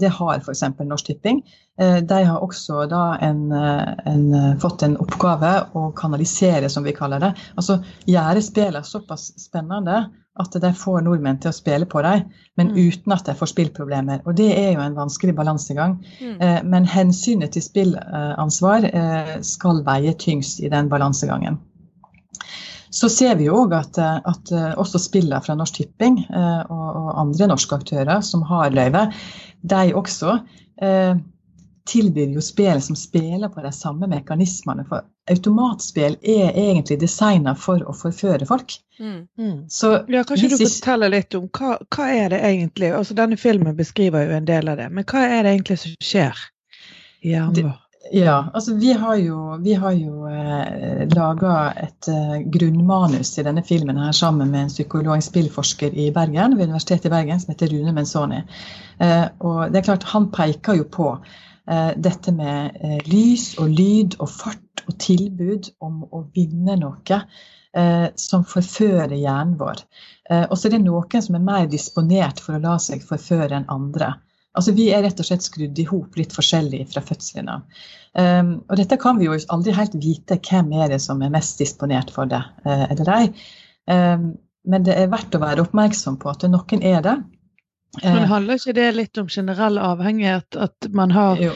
det 0.00 0.10
har 0.16 0.38
f.eks. 0.40 0.62
Norsk 0.80 1.08
Tipping. 1.10 1.42
De 1.76 2.18
har 2.24 2.40
også 2.40 2.86
en, 2.88 3.40
en, 3.52 4.22
fått 4.62 4.86
en 4.86 4.94
oppgave 5.02 5.50
å 5.76 5.90
kanalisere, 5.98 6.70
som 6.72 6.86
vi 6.86 6.94
kaller 6.96 7.20
det. 7.20 7.34
Altså 7.60 7.82
gjøre 8.08 8.40
spillene 8.40 8.80
såpass 8.86 9.28
spennende 9.42 10.06
at 10.40 10.56
de 10.62 10.72
får 10.72 11.04
nordmenn 11.04 11.42
til 11.42 11.52
å 11.52 11.56
spille 11.56 11.88
på 11.88 12.00
dem, 12.04 12.24
men 12.56 12.72
mm. 12.72 12.80
uten 12.80 13.12
at 13.12 13.28
de 13.28 13.36
får 13.36 13.52
spillproblemer. 13.52 14.24
Og 14.24 14.40
det 14.40 14.48
er 14.56 14.72
jo 14.72 14.86
en 14.86 14.96
vanskelig 14.96 15.36
balansegang. 15.36 15.98
Mm. 16.16 16.68
Men 16.72 16.88
hensynet 16.88 17.52
til 17.52 17.64
spillansvar 17.68 18.88
skal 19.44 19.84
veie 19.84 20.16
tyngst 20.16 20.64
i 20.64 20.72
den 20.72 20.88
balansegangen. 20.92 21.60
Så 22.90 23.10
ser 23.12 23.36
vi 23.36 23.48
jo 23.48 23.56
òg 23.64 23.74
at, 23.76 23.98
at, 24.00 24.52
eh, 24.54 24.72
også 24.78 25.00
spillene 25.02 25.42
fra 25.44 25.56
Norsk 25.58 25.80
Tipping 25.80 26.20
eh, 26.24 26.60
og, 26.70 26.86
og, 26.86 27.08
andre 27.26 27.50
norske 27.50 27.76
aktører 27.76 28.22
som 28.24 28.44
har 28.48 28.72
løyve, 28.72 29.08
de 29.66 29.82
også 29.98 30.38
eh, 30.82 31.18
tilbyr 31.86 32.34
jo 32.34 32.42
spill 32.42 32.80
som 32.82 32.96
spiller 32.96 33.48
på 33.52 33.62
de 33.62 33.72
samme 33.72 34.08
mekanismene. 34.10 34.86
For 34.88 35.04
automatspill 35.30 36.18
er 36.22 36.50
egentlig 36.50 36.98
designa 37.00 37.54
for 37.58 37.82
å 37.86 37.94
forføre 37.94 38.46
folk. 38.48 38.74
Mm. 38.98 39.20
Mm. 39.38 39.56
Så, 39.70 39.92
ja, 40.08 40.24
kanskje 40.26 40.52
du 40.54 40.58
forteller 40.58 41.12
litt 41.12 41.34
om 41.38 41.48
hva, 41.50 41.76
hva, 41.92 42.10
er 42.10 42.30
det 42.32 42.40
egentlig 42.48 42.94
altså 42.96 43.14
Denne 43.18 43.36
filmen 43.36 43.76
beskriver 43.76 44.24
jo 44.26 44.38
en 44.38 44.48
del 44.48 44.70
av 44.72 44.80
det, 44.80 44.88
men 44.94 45.06
hva 45.06 45.26
er 45.26 45.42
det 45.44 45.56
egentlig 45.56 45.80
som 45.82 45.98
skjer 46.00 46.46
i 47.22 47.34
hjernen 47.34 47.68
vår? 47.68 47.82
Ja, 48.12 48.50
altså 48.54 48.74
vi 48.74 48.92
har 48.92 49.16
jo, 49.16 49.56
vi 49.62 49.74
jo 49.74 50.26
eh, 50.28 51.06
laga 51.14 51.54
et 51.80 52.08
eh, 52.10 52.42
grunnmanus 52.52 53.32
i 53.38 53.44
denne 53.46 53.64
filmen 53.66 53.98
her 53.98 54.12
sammen 54.12 54.50
med 54.50 54.66
en 54.66 54.72
psykolog, 54.72 55.22
spillforsker 55.22 55.94
i 55.94 56.10
Bergen, 56.14 56.56
ved 56.58 56.68
Universitetet 56.68 57.08
i 57.08 57.14
Bergen 57.14 57.40
som 57.40 57.54
heter 57.54 57.72
Rune 57.72 57.94
Menzoni. 57.96 58.42
Eh, 59.00 59.26
og 59.40 59.72
det 59.72 59.80
er 59.80 59.88
klart, 59.88 60.04
Han 60.12 60.30
peker 60.30 60.78
jo 60.78 60.84
på 60.84 61.08
eh, 61.70 61.92
dette 61.96 62.32
med 62.32 62.78
eh, 62.80 63.00
lys 63.10 63.54
og 63.58 63.72
lyd 63.74 64.18
og 64.20 64.30
fart 64.30 64.84
og 64.86 64.98
tilbud 65.02 65.72
om 65.80 66.04
å 66.12 66.26
vinne 66.34 66.76
noe 66.78 67.22
eh, 67.72 68.06
som 68.14 68.44
forfører 68.46 69.16
hjernen 69.16 69.56
vår. 69.58 69.82
og 70.50 70.54
så 70.58 70.68
er 70.68 70.76
det 70.76 70.84
noen 70.84 71.22
som 71.22 71.34
er 71.38 71.48
mer 71.48 71.66
disponert 71.70 72.40
for 72.42 72.56
å 72.56 72.62
la 72.62 72.78
seg 72.82 73.02
forføre 73.06 73.56
enn 73.56 73.68
andre. 73.70 74.14
Altså 74.56 74.72
Vi 74.76 74.88
er 74.94 75.04
rett 75.04 75.20
og 75.20 75.28
slett 75.28 75.44
skrudd 75.44 75.78
i 75.78 75.86
hop 75.88 76.16
litt 76.16 76.34
forskjellig 76.36 76.86
fra 76.92 77.02
fødselen 77.04 77.52
av. 77.52 77.84
Um, 78.16 78.52
og 78.70 78.78
dette 78.80 78.96
kan 78.96 79.18
vi 79.20 79.28
jo 79.28 79.36
aldri 79.52 79.74
helt 79.76 79.94
vite 80.00 80.38
hvem 80.40 80.70
er 80.80 80.88
det 80.94 81.02
som 81.04 81.20
er 81.20 81.32
mest 81.34 81.60
disponert 81.60 82.08
for 82.14 82.30
det, 82.30 82.40
uh, 82.64 82.86
eller 82.88 83.10
ei. 83.12 83.24
Um, 83.92 84.30
men 84.66 84.86
det 84.86 84.96
er 84.96 85.10
verdt 85.12 85.36
å 85.36 85.42
være 85.42 85.66
oppmerksom 85.66 86.16
på 86.22 86.32
at 86.32 86.46
noen 86.48 86.82
er 86.82 87.02
det. 87.04 87.16
Men 88.02 88.26
handler 88.28 88.58
ikke 88.58 88.74
det 88.76 88.86
litt 88.96 89.20
om 89.20 89.28
generell 89.32 89.78
avhengighet? 89.80 90.56
At 90.58 90.88
man 90.92 91.12
har 91.14 91.40
jo. 91.40 91.52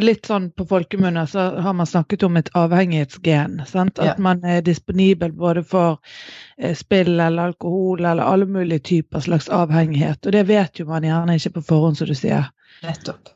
Litt 0.00 0.28
sånn 0.30 0.50
på 0.56 0.64
folkemunne 0.70 1.26
så 1.28 1.46
har 1.60 1.74
man 1.76 1.88
snakket 1.88 2.22
om 2.26 2.38
et 2.40 2.48
avhengighetsgen. 2.56 3.58
Sant? 3.68 3.98
At 3.98 4.14
ja. 4.14 4.14
man 4.22 4.44
er 4.46 4.62
disponibel 4.64 5.34
både 5.36 5.64
for 5.66 5.98
eh, 6.56 6.72
spill 6.78 7.18
eller 7.18 7.50
alkohol 7.50 8.04
eller 8.04 8.24
alle 8.24 8.48
mulige 8.48 8.86
typer 8.92 9.26
slags 9.26 9.50
avhengighet. 9.52 10.24
Og 10.24 10.36
det 10.36 10.46
vet 10.48 10.80
jo 10.80 10.88
man 10.88 11.04
gjerne 11.04 11.36
ikke 11.36 11.58
på 11.58 11.66
forhånd, 11.74 12.00
som 12.00 12.08
du 12.08 12.16
sier. 12.16 12.48
Nettopp. 12.86 13.34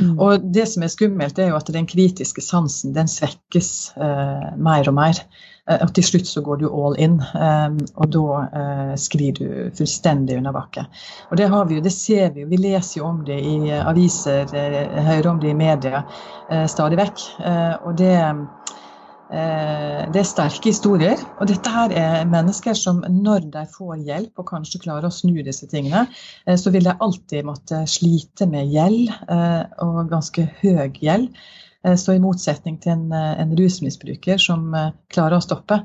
Mm. 0.00 0.18
Og 0.18 0.52
det 0.54 0.66
som 0.68 0.82
er 0.84 0.90
skummelt, 0.92 1.38
er 1.38 1.52
jo 1.52 1.58
at 1.58 1.70
den 1.72 1.86
kritiske 1.88 2.42
sansen 2.44 2.94
den 2.96 3.08
svekkes 3.08 3.72
eh, 3.96 4.48
mer 4.58 4.88
og 4.90 4.96
mer. 4.98 5.22
Eh, 5.70 5.78
og 5.78 5.92
til 5.94 6.06
slutt 6.06 6.26
så 6.26 6.42
går 6.42 6.62
du 6.62 6.66
all 6.68 6.96
in, 6.98 7.20
eh, 7.22 7.76
og 7.94 8.08
da 8.14 8.38
eh, 8.42 8.94
sklir 8.98 9.36
du 9.38 9.46
fullstendig 9.78 10.40
under 10.40 10.54
bakke. 10.56 10.86
Og 11.30 11.38
det 11.38 11.48
har 11.52 11.68
vi 11.68 11.78
jo, 11.78 11.84
det 11.84 11.94
ser 11.94 12.32
vi 12.34 12.42
jo. 12.42 12.50
Vi 12.50 12.60
leser 12.64 12.98
jo 12.98 13.06
om 13.10 13.22
det 13.26 13.38
i 13.38 13.70
aviser, 13.78 14.50
hører 14.50 15.30
om 15.30 15.38
det 15.42 15.52
i 15.52 15.58
media 15.58 16.02
stadig 16.68 16.98
vekk. 16.98 17.22
Og 17.86 17.94
det 17.98 18.16
det 19.32 20.18
er 20.20 20.26
sterke 20.28 20.68
historier. 20.68 21.16
Og 21.40 21.48
dette 21.48 21.70
her 21.72 21.94
er 21.96 22.26
mennesker 22.28 22.76
som 22.76 22.98
når 23.08 23.46
de 23.54 23.62
får 23.72 24.02
hjelp 24.04 24.42
og 24.42 24.50
kanskje 24.50 24.82
klarer 24.82 25.08
å 25.08 25.14
snu 25.14 25.38
disse 25.46 25.64
tingene, 25.70 26.02
så 26.44 26.72
vil 26.74 26.84
de 26.84 26.92
alltid 26.92 27.48
måtte 27.48 27.80
slite 27.88 28.44
med 28.50 28.68
gjeld, 28.74 29.08
og 29.80 30.12
ganske 30.12 30.44
høy 30.60 31.00
gjeld. 31.00 31.30
Eh, 31.84 31.96
så 31.96 32.14
i 32.14 32.22
motsetning 32.22 32.78
til 32.82 32.94
en, 32.94 33.06
eh, 33.12 33.40
en 33.42 33.54
rusmisbruker 33.58 34.40
som 34.40 34.74
eh, 34.74 34.90
klarer 35.12 35.38
å 35.38 35.44
stoppe, 35.44 35.82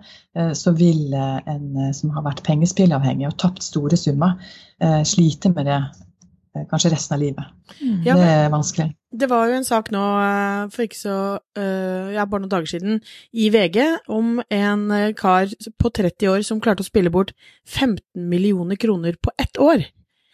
så 0.53 0.69
vil 0.77 1.15
en 1.17 1.93
som 1.97 2.11
har 2.13 2.21
vært 2.21 2.43
pengespillavhengig 2.45 3.25
og 3.25 3.39
tapt 3.41 3.63
store 3.65 3.97
summer, 3.97 4.35
slite 5.01 5.49
med 5.49 5.65
det 5.65 5.79
kanskje 6.69 6.91
resten 6.93 7.15
av 7.15 7.23
livet. 7.23 7.47
Mm. 7.79 8.03
Ja, 8.05 8.17
det 8.19 8.27
er 8.35 8.51
vanskelig. 8.53 8.85
Det 9.17 9.29
var 9.31 9.49
jo 9.49 9.55
en 9.57 9.65
sak 9.65 9.89
nå 9.95 10.03
for 10.69 10.85
ikke 10.85 10.99
så 10.99 11.17
ja, 11.57 12.27
bare 12.29 12.43
noen 12.43 12.53
dager 12.53 12.69
siden 12.69 13.01
i 13.33 13.49
VG 13.49 13.81
om 14.13 14.37
en 14.45 14.85
kar 15.17 15.49
på 15.81 15.93
30 16.03 16.29
år 16.35 16.45
som 16.45 16.61
klarte 16.61 16.85
å 16.85 16.91
spille 16.91 17.09
bort 17.09 17.33
15 17.65 17.97
millioner 18.29 18.77
kroner 18.77 19.17
på 19.17 19.33
ett 19.41 19.57
år. 19.57 19.87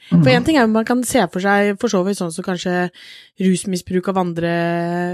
For 0.10 0.30
én 0.30 0.44
ting 0.46 0.58
er 0.58 0.66
at 0.66 0.72
man 0.72 0.86
kan 0.86 1.02
se 1.08 1.22
for 1.32 1.44
seg 1.44 1.78
for 1.82 1.92
så 1.92 2.02
vidt 2.06 2.20
sånn 2.20 2.32
som 2.34 2.46
kanskje 2.46 2.90
rusmisbruk 3.42 4.10
av 4.12 4.20
andre 4.22 4.52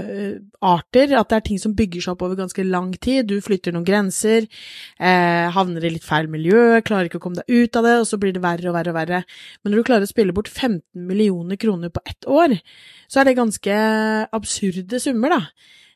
uh, 0.04 0.34
arter, 0.72 1.14
at 1.16 1.30
det 1.30 1.38
er 1.38 1.44
ting 1.46 1.60
som 1.62 1.76
bygger 1.78 2.04
seg 2.04 2.14
opp 2.14 2.24
over 2.26 2.38
ganske 2.40 2.64
lang 2.66 2.90
tid. 2.98 3.28
Du 3.30 3.38
flytter 3.44 3.74
noen 3.74 3.86
grenser, 3.86 4.48
eh, 4.98 5.46
havner 5.54 5.86
i 5.86 5.92
litt 5.94 6.06
feil 6.06 6.28
miljø, 6.32 6.80
klarer 6.86 7.08
ikke 7.08 7.20
å 7.20 7.24
komme 7.24 7.40
deg 7.40 7.64
ut 7.64 7.80
av 7.80 7.86
det, 7.86 7.96
og 8.02 8.08
så 8.10 8.20
blir 8.20 8.34
det 8.36 8.44
verre 8.44 8.70
og 8.70 8.76
verre 8.76 8.92
og 8.92 8.98
verre. 8.98 9.24
Men 9.62 9.72
når 9.72 9.80
du 9.80 9.88
klarer 9.88 10.08
å 10.08 10.12
spille 10.12 10.36
bort 10.36 10.50
15 10.50 10.82
millioner 10.94 11.60
kroner 11.60 11.92
på 11.94 12.02
ett 12.04 12.28
år, 12.28 12.58
så 13.08 13.22
er 13.22 13.30
det 13.30 13.38
ganske 13.38 13.82
absurde 14.36 15.00
summer, 15.02 15.38
da. 15.38 15.42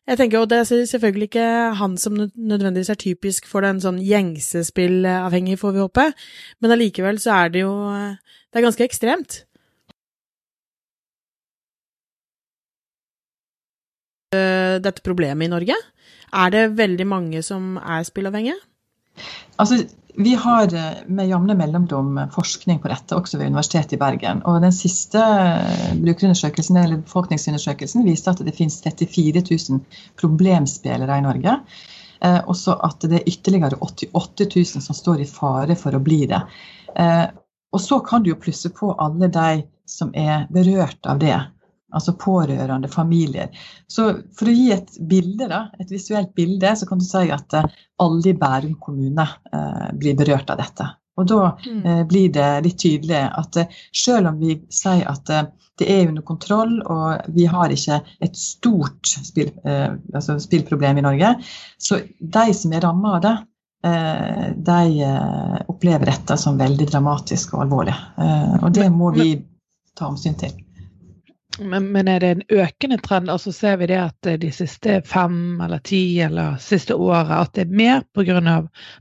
Jeg 0.04 0.18
tenker, 0.20 0.38
og 0.38 0.50
Det 0.50 0.58
er 0.58 0.86
selvfølgelig 0.86 1.28
ikke 1.30 1.74
han 1.80 1.96
som 1.96 2.14
nødvendigvis 2.14 2.90
er 2.92 3.00
typisk 3.00 3.46
for 3.48 3.64
den 3.64 3.80
sånn 3.80 4.02
gjengse 4.04 4.60
spillavhengig, 4.68 5.56
får 5.58 5.72
vi 5.72 5.80
håpe, 5.80 6.04
men 6.60 6.74
allikevel 6.74 7.18
så 7.18 7.38
er 7.38 7.48
det 7.54 7.62
jo 7.62 7.72
Det 8.54 8.60
er 8.60 8.68
ganske 8.68 8.86
ekstremt. 8.86 9.40
Eh, 14.30 14.76
dette 14.78 15.02
problemet 15.02 15.48
i 15.48 15.50
Norge? 15.50 15.74
Er 16.30 16.54
det 16.54 16.62
veldig 16.78 17.06
mange 17.10 17.42
som 17.42 17.74
er 17.82 18.06
spillavhengige? 18.06 18.54
Altså, 19.58 19.80
vi 20.14 20.36
har 20.38 20.70
eh, 20.70 21.02
med 21.10 21.32
jevne 21.32 21.58
mellomrom 21.58 22.14
forskning 22.36 22.78
på 22.78 22.94
dette, 22.94 23.18
også 23.18 23.42
ved 23.42 23.50
Universitetet 23.50 23.98
i 23.98 24.02
Bergen. 24.04 24.46
Og 24.46 24.62
den 24.62 24.78
siste 24.78 25.18
eh, 25.18 25.90
brukerundersøkelsen, 25.98 26.78
eller 26.78 27.02
befolkningsundersøkelsen 27.02 28.06
viste 28.06 28.30
at 28.30 28.46
det 28.46 28.54
finnes 28.54 28.78
34 28.86 29.42
000 29.50 29.82
problemspillere 30.22 31.18
i 31.18 31.26
Norge. 31.26 31.58
Eh, 32.22 32.42
også 32.46 32.78
at 32.86 33.02
det 33.02 33.18
er 33.18 33.30
ytterligere 33.34 33.82
88 33.82 34.46
000 34.54 34.86
som 34.86 35.02
står 35.02 35.26
i 35.26 35.32
fare 35.42 35.74
for 35.74 35.98
å 35.98 36.06
bli 36.06 36.22
det. 36.30 36.46
Eh, 36.94 37.26
og 37.74 37.82
så 37.82 37.98
kan 38.06 38.22
du 38.22 38.30
jo 38.32 38.40
plusse 38.40 38.70
på 38.74 38.92
alle 39.02 39.28
de 39.32 39.64
som 39.90 40.12
er 40.16 40.46
berørt 40.54 41.04
av 41.10 41.18
det 41.20 41.36
altså 41.94 42.14
pårørende, 42.18 42.88
familier. 42.90 43.52
Så 43.86 44.08
for 44.36 44.50
å 44.50 44.54
gi 44.54 44.70
et 44.74 44.96
bilde, 45.10 45.48
da, 45.50 45.68
et 45.78 45.92
visuelt 45.92 46.34
bilde, 46.36 46.74
så 46.76 46.88
kan 46.88 47.00
du 47.00 47.06
si 47.06 47.28
at 47.34 47.54
eh, 47.54 47.70
alle 48.02 48.32
i 48.32 48.36
Bærum 48.38 48.76
kommune 48.82 49.26
eh, 49.26 49.88
blir 49.98 50.18
berørt 50.18 50.50
av 50.50 50.60
dette. 50.62 50.88
Og 51.20 51.28
da 51.30 51.52
mm. 51.62 51.82
eh, 51.86 52.02
blir 52.10 52.32
det 52.34 52.48
litt 52.66 52.80
tydelig 52.82 53.20
at 53.28 53.60
eh, 53.62 53.78
selv 53.94 54.32
om 54.32 54.40
vi 54.42 54.58
sier 54.74 55.06
at 55.10 55.30
eh, 55.30 55.46
det 55.78 55.88
er 55.90 56.06
under 56.06 56.22
kontroll 56.26 56.76
og 56.82 57.30
vi 57.34 57.48
har 57.50 57.72
ikke 57.74 58.00
et 58.22 58.36
stort 58.38 59.10
spill, 59.10 59.50
eh, 59.66 59.94
altså 60.14 60.38
spillproblem 60.42 61.00
i 61.00 61.06
Norge, 61.06 61.34
så 61.78 61.98
de 62.18 62.44
som 62.54 62.74
er 62.74 62.86
ramma 62.86 63.16
av 63.16 63.24
det, 63.24 63.34
de 63.84 65.08
opplever 65.68 66.08
dette 66.08 66.36
som 66.40 66.56
veldig 66.56 66.86
dramatisk 66.88 67.52
og 67.54 67.66
alvorlig. 67.66 67.96
Og 68.62 68.70
det 68.72 68.86
må 68.94 69.10
vi 69.12 69.34
ta 69.98 70.08
omsyn 70.08 70.38
til. 70.40 70.54
Men, 71.58 71.92
men, 71.92 72.08
er 72.08 72.20
det 72.20 72.30
en 72.34 72.42
økende 72.48 72.98
trend? 72.98 73.30
Altså 73.30 73.52
ser 73.52 73.76
vi 73.78 73.86
det 73.86 74.00
at 74.00 74.30
de 74.40 74.50
siste 74.52 74.98
fem 75.06 75.60
eller 75.62 75.82
ti 75.86 76.20
eller 76.22 76.56
siste 76.62 76.96
året 76.98 77.30
at 77.36 77.52
det 77.54 77.66
er 77.66 77.76
mer 77.78 78.02
pga. 78.14 78.40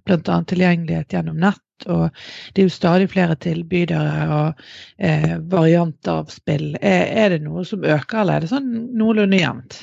bl.a. 0.05 0.39
tilgjengelighet 0.49 1.15
gjennom 1.15 1.39
nett? 1.41 1.61
Og 1.89 2.09
det 2.53 2.61
er 2.61 2.67
jo 2.67 2.73
stadig 2.73 3.09
flere 3.11 3.35
tilbydere 3.41 4.27
og 4.31 4.61
eh, 4.97 5.33
varianter 5.51 6.21
av 6.21 6.29
spill. 6.31 6.75
Er, 6.79 7.07
er, 7.09 7.33
det 7.33 7.41
noe 7.47 7.65
som 7.67 7.83
øker, 7.83 8.21
eller 8.21 8.37
er 8.37 8.45
det 8.45 8.51
sånn 8.53 8.69
noenlunde 8.99 9.41
jevnt? 9.41 9.79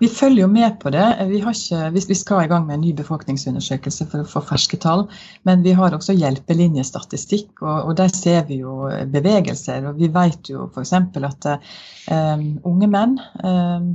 Vi 0.00 0.08
følger 0.08 0.46
jo 0.46 0.48
med 0.48 0.78
på 0.80 0.90
det. 0.94 1.04
Vi, 1.28 1.42
ikke, 1.42 1.90
vi, 1.92 2.14
skal 2.16 2.44
i 2.44 2.48
gang 2.48 2.64
med 2.66 2.78
en 2.78 2.84
ny 2.86 2.94
befolkningsundersøkelse 2.96 4.06
for 4.08 4.22
å 4.22 4.28
få 4.28 4.40
ferske 4.48 4.78
tall. 4.80 5.04
Men 5.44 5.64
vi 5.66 5.74
har 5.76 5.92
også 5.92 6.16
hjelpelinjestatistikk, 6.16 7.60
og, 7.60 7.90
og 7.90 7.98
der 8.00 8.08
ser 8.14 8.46
vi 8.48 8.62
jo 8.62 8.88
bevegelser. 9.12 9.84
Og 9.90 10.00
vi 10.00 10.08
vet 10.14 10.52
jo 10.52 10.70
f.eks. 10.70 10.94
at 10.96 11.50
um, 11.52 12.46
unge 12.72 12.88
menn 12.88 13.18
um, 13.44 13.92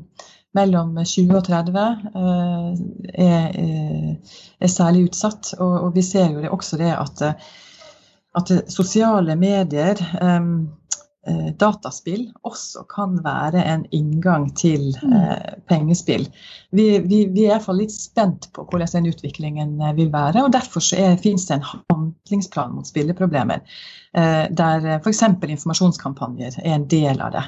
mellom 0.56 0.94
20 1.02 1.36
og 1.40 1.44
30 1.50 1.82
uh, 2.14 2.70
er, 3.12 3.60
er, 4.62 4.70
særlig 4.70 5.08
utsatt. 5.10 5.56
Og, 5.58 5.74
og, 5.88 5.92
vi 5.98 6.06
ser 6.06 6.30
jo 6.30 6.46
det 6.46 6.54
også 6.54 6.78
det 6.86 6.94
at, 6.94 7.28
at 8.38 8.58
sosiale 8.70 9.34
medier 9.42 10.06
um, 10.22 10.68
Eh, 10.85 10.85
dataspill 11.60 12.28
også 12.46 12.84
kan 12.92 13.18
være 13.26 13.64
en 13.66 13.86
inngang 13.96 14.50
til 14.58 14.92
mm. 15.02 15.14
eh, 15.18 15.54
pengespill. 15.70 16.28
Vi, 16.76 16.88
vi, 17.00 17.24
vi, 17.34 17.46
er 17.46 17.56
iallfall 17.56 17.80
litt 17.82 17.96
spent 17.96 18.50
på 18.54 18.66
hvordan 18.70 18.92
den 18.94 19.10
utviklingen 19.14 19.80
eh, 19.82 19.96
vil 19.98 20.12
være. 20.14 20.44
og 20.44 20.54
Derfor 20.54 20.84
finnes 21.22 21.48
det 21.50 21.58
en 21.58 21.66
handlingsplan 21.70 22.76
mot 22.76 22.88
spilleproblemer, 22.88 23.64
eh, 24.18 24.44
der 24.52 24.92
f.eks. 25.00 25.24
informasjonskampanjer 25.26 26.62
er 26.62 26.78
en 26.78 26.88
del 26.92 27.22
av 27.22 27.34
det. 27.36 27.48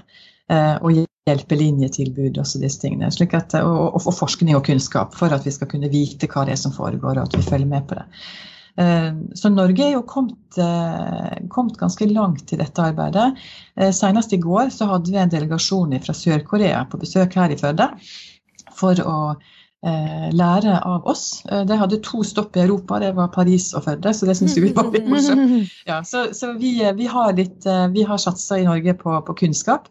Eh, 0.50 0.76
og 0.80 1.04
hjelpelinjetilbud 1.28 2.38
og 2.40 2.52
disse 2.62 2.82
tingene. 2.82 3.10
At, 3.12 3.56
og, 3.60 3.98
og, 4.00 4.14
forskning 4.16 4.56
og 4.56 4.66
kunnskap 4.68 5.16
for 5.18 5.34
at 5.36 5.46
vi 5.46 5.54
skal 5.54 5.70
kunne 5.72 5.92
vite 5.92 6.30
hva 6.32 6.46
det 6.48 6.56
er 6.56 6.62
som 6.62 6.76
foregår, 6.76 7.18
og 7.18 7.28
at 7.28 7.36
vi 7.36 7.46
følger 7.46 7.70
med 7.70 7.88
på 7.90 8.00
det. 8.00 8.08
Eh, 8.78 9.14
så 9.34 9.50
Norge 9.50 9.86
er 9.88 9.96
jo 9.96 10.04
kommet, 10.06 10.58
eh, 10.62 11.38
kommet, 11.50 11.78
ganske 11.80 12.06
langt 12.12 12.54
i 12.54 12.60
dette 12.60 12.84
arbeidet. 12.84 13.32
Eh, 13.76 13.92
senest 13.92 14.34
i 14.34 14.42
går 14.42 14.70
så 14.74 14.90
hadde 14.92 15.12
vi 15.12 15.18
en 15.18 15.34
delegasjon 15.34 15.96
fra 16.04 16.14
Sør-Korea 16.14 16.84
på 16.90 17.00
besøk 17.02 17.40
her 17.40 17.54
i 17.54 17.60
Førde 17.60 17.92
for 18.78 19.00
å 19.02 19.20
lære 19.88 20.74
av 20.84 21.06
oss. 21.08 21.44
De 21.46 21.76
hadde 21.80 22.00
to 22.04 22.24
stopp 22.26 22.58
i 22.58 22.64
Europa, 22.64 22.98
det 23.00 23.12
var 23.16 23.30
Paris 23.32 23.70
og 23.78 23.86
Førde, 23.86 24.10
så 24.12 24.26
det 24.26 24.34
syns 24.36 24.58
vi 24.58 24.74
var 24.74 24.90
litt 24.92 25.06
morsomt. 25.08 25.70
Ja, 25.88 26.02
så, 26.04 26.34
så 26.34 26.50
vi, 26.58 26.82
vi, 26.98 27.06
har 27.08 27.38
litt, 27.38 27.64
vi 27.94 28.04
har 28.04 28.18
satsa 28.20 28.58
i 28.58 28.66
Norge 28.66 28.98
på, 28.98 29.14
på 29.24 29.36
kunnskap. 29.46 29.88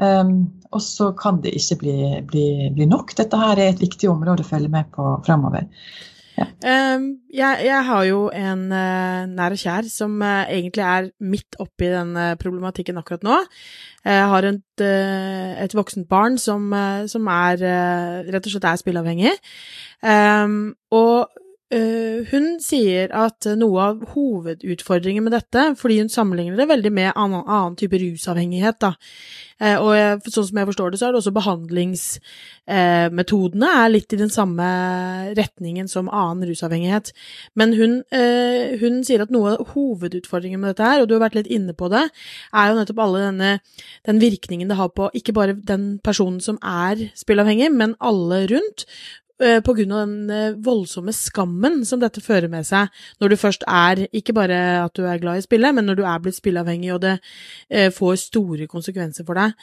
Um, 0.00 0.48
og 0.72 0.82
så 0.82 1.12
kan 1.12 1.42
det 1.44 1.52
ikke 1.60 1.76
bli, 1.84 1.96
bli, 2.26 2.48
bli, 2.74 2.88
nok. 2.88 3.14
Dette 3.20 3.38
her 3.38 3.60
er 3.60 3.74
et 3.74 3.84
viktig 3.84 4.08
område 4.10 4.42
å 4.42 4.48
følge 4.48 4.72
med 4.72 4.90
på 4.96 5.12
framover. 5.28 5.68
Um, 6.38 7.04
jeg, 7.34 7.62
jeg, 7.66 7.84
har 7.88 8.04
jo 8.08 8.20
en 8.34 8.64
uh, 8.70 9.24
nær 9.30 9.54
og 9.54 9.60
kjær 9.60 9.88
som 9.90 10.14
uh, 10.22 10.44
egentlig 10.44 10.84
er 10.84 11.10
midt 11.20 11.58
oppi 11.62 11.90
den 11.92 12.14
uh, 12.18 12.36
problematikken 12.40 13.00
akkurat 13.00 13.26
nå. 13.26 13.38
Jeg 14.08 14.28
har 14.30 14.46
et, 14.48 14.82
et 15.64 15.74
voksent 15.76 16.06
barn 16.08 16.38
som, 16.40 16.70
som 17.10 17.26
er 17.28 17.60
rett 18.30 18.46
og 18.46 18.52
slett 18.54 18.68
er 18.70 18.78
spilleavhengig. 18.80 19.34
Um, 20.00 20.70
og 20.94 21.28
hun 21.68 22.46
sier 22.64 23.10
at 23.12 23.44
noe 23.60 23.82
av 23.90 23.98
hovedutfordringen 24.14 25.26
med 25.26 25.34
dette, 25.36 25.66
fordi 25.76 25.98
hun 26.00 26.08
sammenligner 26.08 26.56
det 26.56 26.64
veldig 26.70 26.92
med 26.96 27.10
annen, 27.12 27.42
annen 27.44 27.76
type 27.76 27.98
rusavhengighet, 28.00 28.78
da. 28.80 28.94
Uh, 29.58 29.74
og 29.82 29.90
jeg, 29.96 30.20
sånn 30.30 30.46
som 30.48 30.58
jeg 30.60 30.68
forstår 30.70 30.90
det, 30.94 30.98
så 31.00 31.06
er 31.08 31.12
det 31.12 31.20
også 31.20 31.34
behandlingsmetodene 31.34 33.68
er 33.82 33.88
litt 33.90 34.10
i 34.14 34.20
den 34.20 34.32
samme 34.32 34.66
retningen 35.36 35.88
som 35.90 36.08
annen 36.08 36.46
rusavhengighet. 36.48 37.06
Men 37.58 37.68
hun, 37.76 37.92
hun, 38.80 39.04
sier 39.04 39.20
at 39.24 39.32
noe 39.34 39.46
av 39.56 39.64
hovedutfordringen 39.74 40.60
med 40.62 40.68
dette 40.72 40.86
her, 40.86 40.98
og 41.02 41.08
du 41.10 41.14
har 41.16 41.26
vært 41.26 41.38
litt 41.40 41.52
inne 41.52 41.74
på 41.76 41.86
det, 41.92 42.04
er 42.54 42.64
jo 42.70 42.78
nettopp 42.78 43.02
alle 43.04 43.24
denne 43.26 43.50
den 44.06 44.18
virkningen 44.22 44.68
det 44.70 44.78
har 44.78 44.90
på 44.94 45.04
ikke 45.16 45.34
bare 45.36 45.58
den 45.58 45.84
personen 46.04 46.40
som 46.44 46.56
er 46.62 47.10
spillavhengig, 47.18 47.68
men 47.74 47.96
alle 47.98 48.46
rundt. 48.52 48.80
Eh, 49.38 49.60
på 49.62 49.70
grunn 49.72 49.92
av 49.94 50.00
den 50.02 50.30
eh, 50.34 50.56
voldsomme 50.66 51.12
skammen 51.14 51.84
som 51.86 52.00
dette 52.02 52.18
fører 52.18 52.50
med 52.50 52.66
seg 52.66 52.88
når 53.22 53.30
du 53.30 53.36
først 53.38 53.62
er 53.70 54.00
Ikke 54.10 54.34
bare 54.34 54.56
at 54.80 54.98
du 54.98 55.04
er 55.06 55.20
glad 55.22 55.38
i 55.38 55.44
spillet, 55.44 55.76
men 55.76 55.86
når 55.86 56.00
du 56.00 56.02
er 56.02 56.24
blitt 56.24 56.34
spilleavhengig 56.40 56.90
og 56.96 57.04
det 57.04 57.12
eh, 57.70 57.92
får 57.94 58.16
store 58.24 58.66
konsekvenser 58.66 59.22
for 59.28 59.38
deg. 59.38 59.54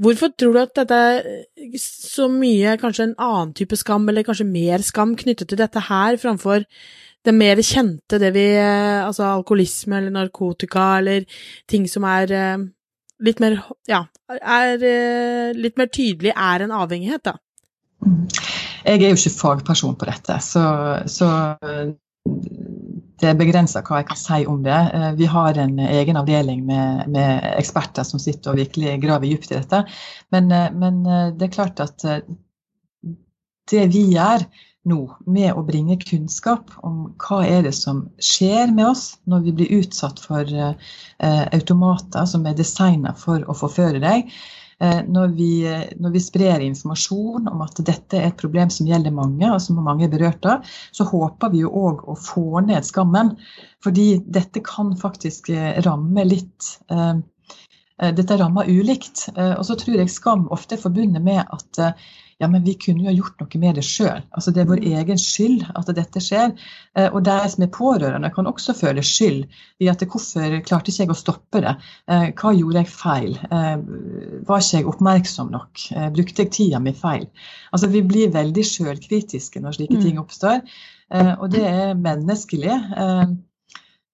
Hvorfor 0.00 0.32
tror 0.32 0.56
du 0.56 0.60
at 0.62 0.72
dette 0.80 1.00
er 1.10 1.76
så 1.82 2.30
mye 2.32 2.78
kanskje 2.80 3.10
en 3.10 3.18
annen 3.20 3.52
type 3.58 3.76
skam, 3.76 4.08
eller 4.08 4.24
kanskje 4.24 4.48
mer 4.48 4.80
skam 4.86 5.12
knyttet 5.20 5.52
til 5.52 5.60
dette 5.60 5.82
her, 5.90 6.16
framfor 6.16 6.64
det 7.28 7.34
mer 7.36 7.60
kjente, 7.60 8.16
det 8.22 8.32
vi 8.32 8.46
Altså 8.56 9.26
alkoholisme 9.28 9.98
eller 9.98 10.14
narkotika 10.14 10.86
eller 11.02 11.26
ting 11.68 11.84
som 11.90 12.06
er 12.08 12.32
litt 13.20 13.44
mer 13.44 13.60
Ja, 13.90 14.06
er 14.40 15.52
litt 15.58 15.76
mer 15.76 15.92
tydelig 15.92 16.32
er 16.32 16.64
en 16.64 16.72
avhengighet, 16.80 17.28
da? 17.28 18.56
Jeg 18.84 19.02
er 19.02 19.10
jo 19.12 19.18
ikke 19.18 19.34
fagperson 19.38 19.96
på 19.98 20.08
dette, 20.08 20.38
så, 20.44 20.64
så 21.10 21.28
det 23.18 23.30
er 23.30 23.38
begrensa 23.38 23.82
hva 23.82 24.02
jeg 24.02 24.08
kan 24.10 24.20
si 24.20 24.40
om 24.50 24.62
det. 24.66 24.78
Vi 25.18 25.28
har 25.30 25.58
en 25.58 25.78
egen 25.82 26.20
avdeling 26.20 26.64
med, 26.68 27.08
med 27.14 27.46
eksperter 27.56 28.06
som 28.06 28.22
sitter 28.22 28.52
og 28.52 28.60
virkelig 28.60 28.98
graver 29.02 29.30
dypt 29.30 29.52
i 29.52 29.58
dette. 29.58 29.82
Men, 30.34 30.52
men, 30.78 31.02
det 31.38 31.48
er 31.48 31.56
klart 31.56 31.82
at 31.82 32.06
det 33.68 33.84
vi 33.92 34.04
gjør 34.14 34.46
nå 34.88 35.00
med 35.28 35.52
å 35.52 35.64
bringe 35.66 35.98
kunnskap 36.00 36.70
om 36.86 37.08
hva 37.20 37.42
er 37.46 37.66
det 37.66 37.74
som 37.76 38.06
skjer 38.22 38.72
med 38.74 38.86
oss 38.92 39.04
når 39.28 39.44
vi 39.48 39.54
blir 39.60 39.74
utsatt 39.80 40.22
for 40.22 40.48
eh, 40.48 41.44
automater 41.56 42.28
som 42.30 42.46
er 42.48 42.56
designa 42.58 43.14
for 43.18 43.44
å 43.44 43.56
forføre 43.58 44.00
deg, 44.04 44.28
eh, 44.28 44.48
når, 44.78 45.32
vi, 45.34 45.52
når, 45.98 46.12
vi, 46.14 46.20
sprer 46.22 46.62
informasjon 46.62 47.48
om 47.50 47.62
at 47.64 47.80
dette 47.82 48.14
er 48.14 48.28
et 48.28 48.38
problem 48.38 48.70
som 48.70 48.86
gjelder 48.86 49.14
mange, 49.14 49.48
og 49.50 49.58
som 49.62 49.80
mange 49.82 50.06
er 50.06 50.12
berørt 50.12 50.46
av, 50.46 50.68
så 50.94 51.06
håper 51.08 51.50
vi 51.50 51.64
jo 51.64 51.72
òg 51.74 52.04
å 52.06 52.14
få 52.14 52.62
ned 52.66 52.86
skammen. 52.86 53.34
Fordi 53.84 54.06
dette 54.26 54.62
kan 54.66 54.94
faktisk 54.98 55.50
eh, 55.54 55.80
ramme 55.86 56.24
litt 56.26 56.72
eh, 56.90 57.18
eh, 58.02 58.14
Dette 58.14 58.38
rammer 58.38 58.70
ulikt. 58.70 59.28
Eh, 59.34 59.54
og 59.56 59.66
så 59.66 59.78
tror 59.78 60.00
jeg 60.00 60.14
skam 60.14 60.48
ofte 60.54 60.78
er 60.78 60.82
forbundet 60.82 61.24
med 61.24 61.44
at 61.44 61.82
ja, 62.38 62.48
men 62.48 62.62
vi 62.64 62.74
kunne 62.78 63.02
jo 63.02 63.10
ha 63.10 63.14
gjort 63.16 63.40
noe 63.42 63.60
med 63.60 63.78
det 63.80 63.82
sjøl. 63.86 64.20
Altså, 64.30 64.52
det 64.54 64.62
er 64.62 64.68
vår 64.70 64.82
egen 64.86 65.18
skyld 65.18 65.64
at 65.74 65.88
dette 65.96 66.22
skjer. 66.22 66.52
Eh, 66.94 67.08
og 67.08 67.24
de 67.26 67.36
som 67.50 67.64
er 67.64 67.72
pårørende, 67.74 68.30
kan 68.34 68.46
også 68.50 68.76
føle 68.78 69.02
skyld 69.02 69.48
i 69.82 69.90
at 69.90 70.04
hvorfor 70.06 70.54
klarte 70.66 70.92
ikke 70.92 71.02
jeg 71.02 71.14
å 71.14 71.18
stoppe 71.18 71.62
det? 71.64 71.74
Eh, 72.06 72.28
hva 72.38 72.52
gjorde 72.54 72.84
jeg 72.84 72.92
feil? 72.92 73.34
Eh, 73.48 73.74
var 74.46 74.62
ikke 74.62 74.78
jeg 74.78 74.90
oppmerksom 74.92 75.50
nok? 75.54 75.88
Brukte 76.14 76.46
jeg 76.46 76.54
tida 76.54 76.82
mi 76.82 76.94
feil? 76.94 77.26
Altså, 77.72 77.90
vi 77.90 78.04
blir 78.06 78.30
veldig 78.34 78.66
sjølkritiske 78.70 79.64
når 79.64 79.80
slike 79.80 79.98
mm. 79.98 80.06
ting 80.06 80.22
oppstår. 80.22 80.62
Og 81.08 81.46
det 81.48 81.62
er 81.64 81.94
menneskelig. 81.96 82.74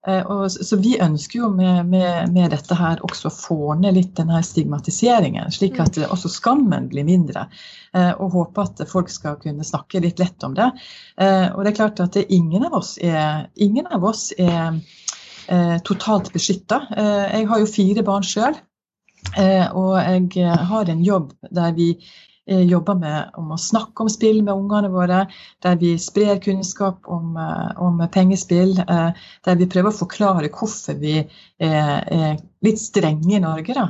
Eh, 0.06 0.26
og, 0.28 0.50
så 0.52 0.76
vi 0.76 0.94
ønsker 1.00 1.38
jo 1.38 1.48
med, 1.54 1.86
med, 1.88 2.32
med, 2.34 2.50
dette 2.52 2.76
her 2.76 3.00
også 3.06 3.30
å 3.30 3.34
få 3.34 3.76
ned 3.80 3.96
litt 3.96 4.12
denne 4.18 4.42
stigmatiseringen, 4.44 5.48
slik 5.54 5.80
at 5.80 5.96
mm. 5.96 6.08
også 6.12 6.30
skammen 6.32 6.90
blir 6.92 7.06
mindre. 7.08 7.46
Eh, 7.96 8.12
og 8.12 8.36
håper 8.36 8.68
at 8.68 8.84
folk 8.90 9.12
skal 9.12 9.38
kunne 9.40 9.64
snakke 9.64 10.02
litt 10.04 10.20
lett 10.20 10.44
om 10.44 10.56
det. 10.58 10.68
Eh, 11.16 11.48
og 11.54 11.64
det 11.64 11.72
er 11.72 11.80
klart 11.80 12.04
at 12.04 12.20
ingen 12.26 12.66
av 12.68 12.76
oss 12.82 12.98
er, 13.00 13.48
ingen 13.54 13.88
av 13.88 14.04
oss 14.04 14.30
er 14.36 14.82
totalt 15.84 16.30
beskytta. 16.32 16.78
Jeg 16.96 17.44
har 17.50 17.58
jo 17.60 17.66
fire 17.68 18.00
barn 18.00 18.24
sjøl, 18.24 18.54
og 19.76 19.90
jeg 19.98 20.54
har 20.70 20.88
en 20.88 21.02
jobb 21.04 21.34
der 21.52 21.74
vi 21.76 21.90
jobber 22.46 22.98
med 23.00 23.30
om 23.40 23.52
å 23.54 23.58
snakke 23.60 24.04
om 24.04 24.10
spill 24.12 24.42
med 24.44 24.54
ungene 24.54 24.90
våre, 24.92 25.24
der 25.64 25.78
vi 25.80 25.94
sprer 25.98 26.40
kunnskap 26.44 27.08
om, 27.08 27.36
eh, 27.36 27.70
om 27.80 28.02
pengespill, 28.12 28.78
eh, 28.78 29.10
der 29.44 29.56
vi 29.56 29.68
prøver 29.70 29.90
å 29.90 30.00
forklare 30.02 30.52
hvorfor 30.52 30.98
vi 31.00 31.18
er 31.60 32.38
litt 32.62 32.78
strenge 32.78 33.36
i 33.36 33.40
Norge. 33.40 33.74
Da. 33.74 33.88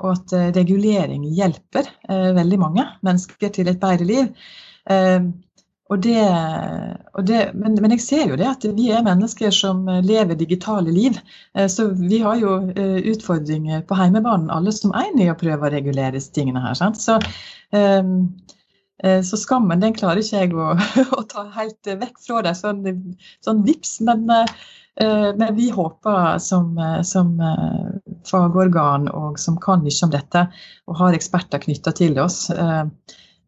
Og 0.00 0.08
at 0.10 0.32
regulering 0.56 1.24
hjelper 1.30 1.86
veldig 2.08 2.58
mange 2.58 2.86
mennesker 3.06 3.52
til 3.54 3.68
et 3.68 3.78
bedre 3.78 4.04
liv. 4.08 4.32
Og 5.92 6.00
det, 6.00 6.20
og 7.12 7.26
det, 7.28 7.40
men, 7.52 7.74
men, 7.76 7.92
jeg 7.92 8.00
ser 8.00 8.30
jo 8.30 8.38
det 8.40 8.46
at 8.48 8.62
vi 8.76 8.86
er 8.94 9.04
mennesker 9.04 9.52
som 9.52 9.82
lever 9.84 10.38
digitale 10.40 10.92
liv. 10.94 11.18
Eh, 11.58 11.68
så 11.68 11.90
vi 11.98 12.22
har 12.24 12.38
jo 12.40 12.56
eh, 12.72 13.02
utfordringer 13.12 13.84
på 13.88 13.98
heimebanen, 13.98 14.52
alle 14.54 14.72
som 14.72 14.94
er 14.96 15.12
i 15.20 15.28
å 15.28 15.36
prøve 15.36 15.68
å 15.68 15.74
regulere 15.74 16.22
tingene 16.32 16.62
her. 16.64 16.78
Sant? 16.78 17.02
Så, 17.02 17.18
um, 17.76 18.32
så 19.04 19.36
skammen 19.36 19.82
den 19.82 19.92
klarer 19.92 20.22
ikke 20.22 20.38
jeg 20.38 20.54
å, 20.56 20.70
å 21.18 21.24
ta 21.28 21.42
helt 21.52 21.90
vekk 22.00 22.14
fra 22.24 22.40
deg, 22.46 22.56
sånn, 22.56 22.86
sånn 23.44 23.60
vips. 23.66 23.98
Men, 24.06 24.22
men, 24.30 25.48
vi 25.58 25.66
håper 25.74 26.38
som, 26.40 26.78
som 27.04 27.34
fagorgan 28.24 29.10
og 29.10 29.36
som 29.42 29.58
kan 29.60 29.82
mye 29.84 30.06
om 30.06 30.14
dette, 30.14 30.46
og 30.88 30.96
har 31.02 31.18
eksperter 31.18 31.60
knytta 31.66 31.92
til 31.98 32.22
oss, 32.22 32.46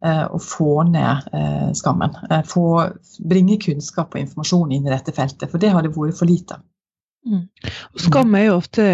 Eh, 0.05 0.25
å 0.29 0.39
få 0.39 0.83
ned 0.91 1.29
eh, 1.33 1.73
skammen. 1.73 2.17
Eh, 2.31 2.43
få, 2.45 2.67
bringe 3.25 3.57
kunnskap 3.57 4.13
og 4.13 4.21
informasjon 4.21 4.75
inn 4.77 4.89
i 4.89 4.93
dette 4.93 5.15
feltet, 5.17 5.49
for 5.51 5.63
det 5.63 5.73
har 5.73 5.87
det 5.87 5.95
vært 5.95 6.19
for 6.19 6.29
lite. 6.29 6.61
Mm. 7.27 7.49
skam 7.99 8.35
er 8.39 8.45
jo 8.45 8.59
ofte 8.61 8.85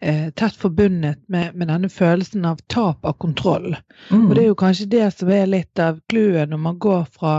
eh, 0.00 0.30
tett 0.34 0.56
forbundet 0.58 1.20
med, 1.30 1.52
med, 1.54 1.68
denne 1.70 1.86
følelsen 1.86 2.48
av 2.48 2.58
tap 2.66 3.06
av 3.06 3.14
kontroll. 3.22 3.76
Mm. 4.10 4.24
Og 4.24 4.32
det 4.34 4.42
er 4.42 4.48
jo 4.48 4.56
kanskje 4.58 4.88
det 4.96 5.04
som 5.14 5.30
er 5.30 5.46
litt 5.46 5.78
av 5.78 6.00
clouet 6.10 6.50
når 6.50 6.62
man 6.64 6.80
går 6.82 7.04
fra 7.14 7.34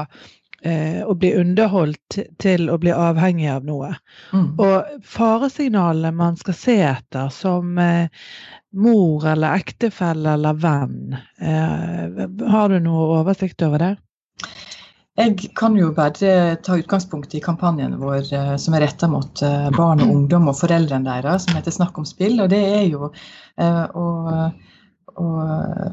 eh, 0.62 1.02
å 1.06 1.16
bli 1.16 1.34
underholdt 1.40 2.20
til 2.42 2.70
å 2.70 2.78
bli 2.82 2.94
avhengig 2.96 3.50
av 3.52 3.68
noe. 3.68 3.94
Mm. 4.34 4.48
Og 4.60 5.04
faresignalene 5.06 6.14
man 6.16 6.40
skal 6.40 6.58
se 6.58 6.78
etter 6.92 7.30
som 7.34 7.78
eh, 7.82 8.10
mor 8.72 9.26
eller 9.28 9.58
ektefelle 9.58 10.34
eller 10.38 10.54
venn. 10.54 11.18
Eh, 11.42 12.28
har 12.52 12.70
du 12.70 12.80
noe 12.84 13.10
oversikt 13.20 13.62
over 13.66 13.86
det? 13.86 13.96
Jeg 15.20 15.50
kan 15.58 15.74
jo 15.76 15.90
bare 15.92 16.56
ta 16.64 16.78
utgangspunkt 16.80 17.34
i 17.36 17.42
kampanjen 17.44 17.98
vår 18.00 18.22
eh, 18.36 18.54
som 18.62 18.76
er 18.78 18.86
retta 18.86 19.10
mot 19.12 19.42
eh, 19.44 19.68
barn 19.76 20.04
og 20.06 20.14
ungdom 20.14 20.48
og 20.52 20.60
foreldrene 20.62 21.10
deres, 21.10 21.48
som 21.48 21.58
heter 21.58 21.76
Snakk 21.76 21.98
om 22.00 22.08
spill. 22.08 22.40
Og 22.44 22.52
det 22.54 22.62
er 22.62 22.86
jo 22.88 23.10
å, 23.10 24.06
å, 25.20 25.30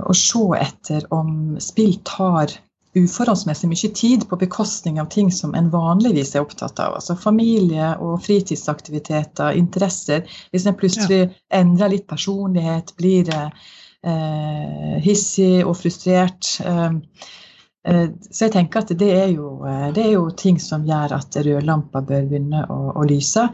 å 0.06 0.14
se 0.14 0.44
etter 0.60 1.08
om 1.14 1.56
spill 1.62 1.96
tar 2.06 2.54
uforholdsmessig 2.96 3.68
mye 3.70 3.90
tid 3.96 4.26
på 4.28 4.38
bekostning 4.40 5.00
av 5.00 5.10
ting 5.12 5.30
som 5.32 5.54
en 5.58 5.68
vanligvis 5.72 6.34
er 6.34 6.44
opptatt 6.44 6.80
av. 6.82 6.96
Altså 6.98 7.16
familie 7.20 7.92
og 8.02 8.22
fritidsaktiviteter, 8.24 9.56
interesser. 9.58 10.24
Hvis 10.52 10.66
en 10.66 10.78
plutselig 10.78 11.22
ja. 11.26 11.32
endrer 11.60 11.92
litt 11.92 12.06
personlighet, 12.08 12.94
blir 12.96 13.32
eh, 13.36 14.94
hissig 15.04 15.64
og 15.66 15.76
frustrert. 15.80 16.54
Eh, 16.64 16.96
eh, 17.90 18.08
så 18.30 18.46
jeg 18.46 18.56
tenker 18.56 18.84
at 18.84 18.94
det 18.98 19.12
er, 19.12 19.28
jo, 19.34 19.58
eh, 19.68 19.90
det 19.96 20.06
er 20.06 20.16
jo 20.16 20.30
ting 20.32 20.60
som 20.62 20.88
gjør 20.88 21.18
at 21.18 21.36
rødlampa 21.36 22.04
bør 22.06 22.30
begynne 22.30 22.64
å, 22.72 22.80
å 22.96 23.06
lyse. 23.08 23.48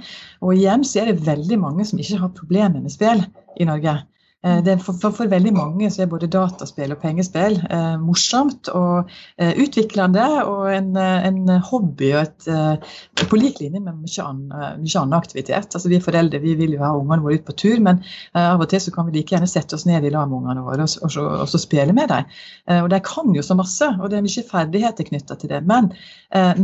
Og 0.44 0.54
igjen 0.54 0.86
så 0.86 1.02
er 1.02 1.12
det 1.12 1.26
veldig 1.26 1.60
mange 1.62 1.88
som 1.88 2.02
ikke 2.02 2.22
har 2.22 2.34
problemer 2.38 2.82
med 2.82 2.94
spill 2.94 3.26
i 3.58 3.68
Norge. 3.68 3.98
Eh, 4.42 4.58
er 4.58 4.80
for, 4.82 4.96
for, 4.98 5.14
for, 5.14 5.30
veldig 5.30 5.52
mange 5.54 5.88
så 5.94 6.02
er 6.02 6.08
både 6.10 6.26
dataspill 6.32 6.90
og 6.90 6.98
pengespill 6.98 7.60
eh, 7.62 7.92
morsomt 8.02 8.66
og 8.74 9.12
eh, 9.38 9.52
utviklende 9.62 10.24
og 10.50 10.64
en, 10.74 10.88
eh, 10.98 11.28
en 11.28 11.52
hobby 11.68 12.08
et, 12.18 12.48
eh, 12.50 12.96
på 13.22 13.38
lik 13.38 13.60
linje 13.62 13.78
med 13.78 14.00
mye 14.00 14.24
annen, 14.24 14.82
mye 14.82 14.98
annen, 14.98 15.14
aktivitet. 15.14 15.70
Altså 15.70 15.92
Vi 15.92 16.02
foreldre 16.02 16.42
vi 16.42 16.56
vil 16.58 16.74
jo 16.74 16.82
ha 16.82 16.90
ungene 16.98 17.22
våre 17.22 17.38
ut 17.38 17.46
på 17.46 17.54
tur, 17.62 17.78
men 17.86 18.02
eh, 18.02 18.42
av 18.42 18.58
og 18.58 18.66
til 18.72 18.82
så 18.82 18.94
kan 18.94 19.06
vi 19.06 19.20
like 19.20 19.36
gjerne 19.36 19.50
sette 19.50 19.78
oss 19.78 19.86
ned 19.86 20.02
i 20.08 20.10
lag 20.10 20.26
med 20.26 20.40
ungene 20.40 20.66
våre 20.66 20.88
og, 20.88 20.98
og, 21.06 21.16
og, 21.22 21.46
og, 21.46 21.56
spille 21.62 21.94
med 21.94 22.10
dem. 22.10 22.36
og 22.82 22.88
de 22.90 22.98
kan 23.06 23.34
jo 23.36 23.42
så 23.46 23.54
masse, 23.54 23.86
og 24.00 24.10
det 24.10 24.18
er 24.18 24.26
mye 24.26 24.48
ferdigheter 24.48 25.06
knytta 25.06 25.38
til 25.38 25.52
det. 25.54 25.62
Men 25.68 25.92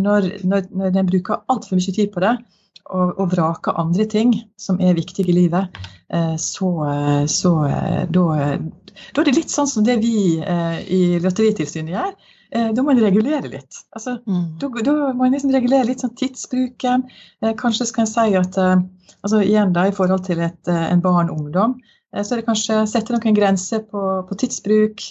når, 0.03 0.33
når, 0.43 0.67
når 0.75 0.95
de 0.97 1.11
bruker 1.13 1.45
altfor 1.47 1.79
mye 1.79 1.95
tid 1.95 2.11
på 2.11 2.27
det, 2.27 2.35
og, 2.89 3.15
og 3.19 3.31
vrake 3.33 3.75
andre 3.79 4.07
ting 4.09 4.35
som 4.61 4.81
er 4.81 4.97
viktige 4.97 5.31
i 5.33 5.37
livet, 5.37 5.79
eh, 6.15 6.35
så, 6.41 6.71
så 7.31 7.53
eh, 7.69 8.03
da, 8.11 8.25
da, 8.57 9.21
er 9.21 9.29
det 9.29 9.37
litt 9.37 9.53
sånn 9.53 9.71
som 9.71 9.87
det 9.87 9.99
vi 10.03 10.39
eh, 10.41 10.81
i 10.85 11.03
Lotteritilsynet 11.23 11.95
gjør. 11.95 12.19
Da 12.49 12.81
må 12.81 12.95
en 12.95 13.03
regulere 13.03 13.45
litt. 13.53 13.77
Altså, 13.93 14.15
mm. 14.25 14.45
da, 14.57 14.69
da, 14.81 14.93
må 15.13 15.27
en 15.27 15.35
liksom 15.35 15.51
regulere 15.53 15.85
litt 15.91 16.01
sånn 16.01 16.15
tidsbruken. 16.17 17.03
Kanskje 17.61 17.85
skal 17.91 18.07
en 18.07 18.09
si 18.09 18.39
at 18.41 18.57
altså 18.57 19.43
igjen 19.43 19.75
da, 19.77 19.85
I 19.85 19.93
forhold 19.93 20.25
til 20.25 20.41
et, 20.47 20.71
en 20.73 21.03
barn 21.05 21.29
og 21.29 21.43
ungdom, 21.43 21.75
så 22.17 22.33
er 22.33 22.41
det 22.41 22.47
kanskje 22.47 22.79
sette 22.89 23.13
noen 23.13 23.37
grenser 23.37 23.85
på, 23.85 24.05
på 24.25 24.39
tidsbruk. 24.41 25.05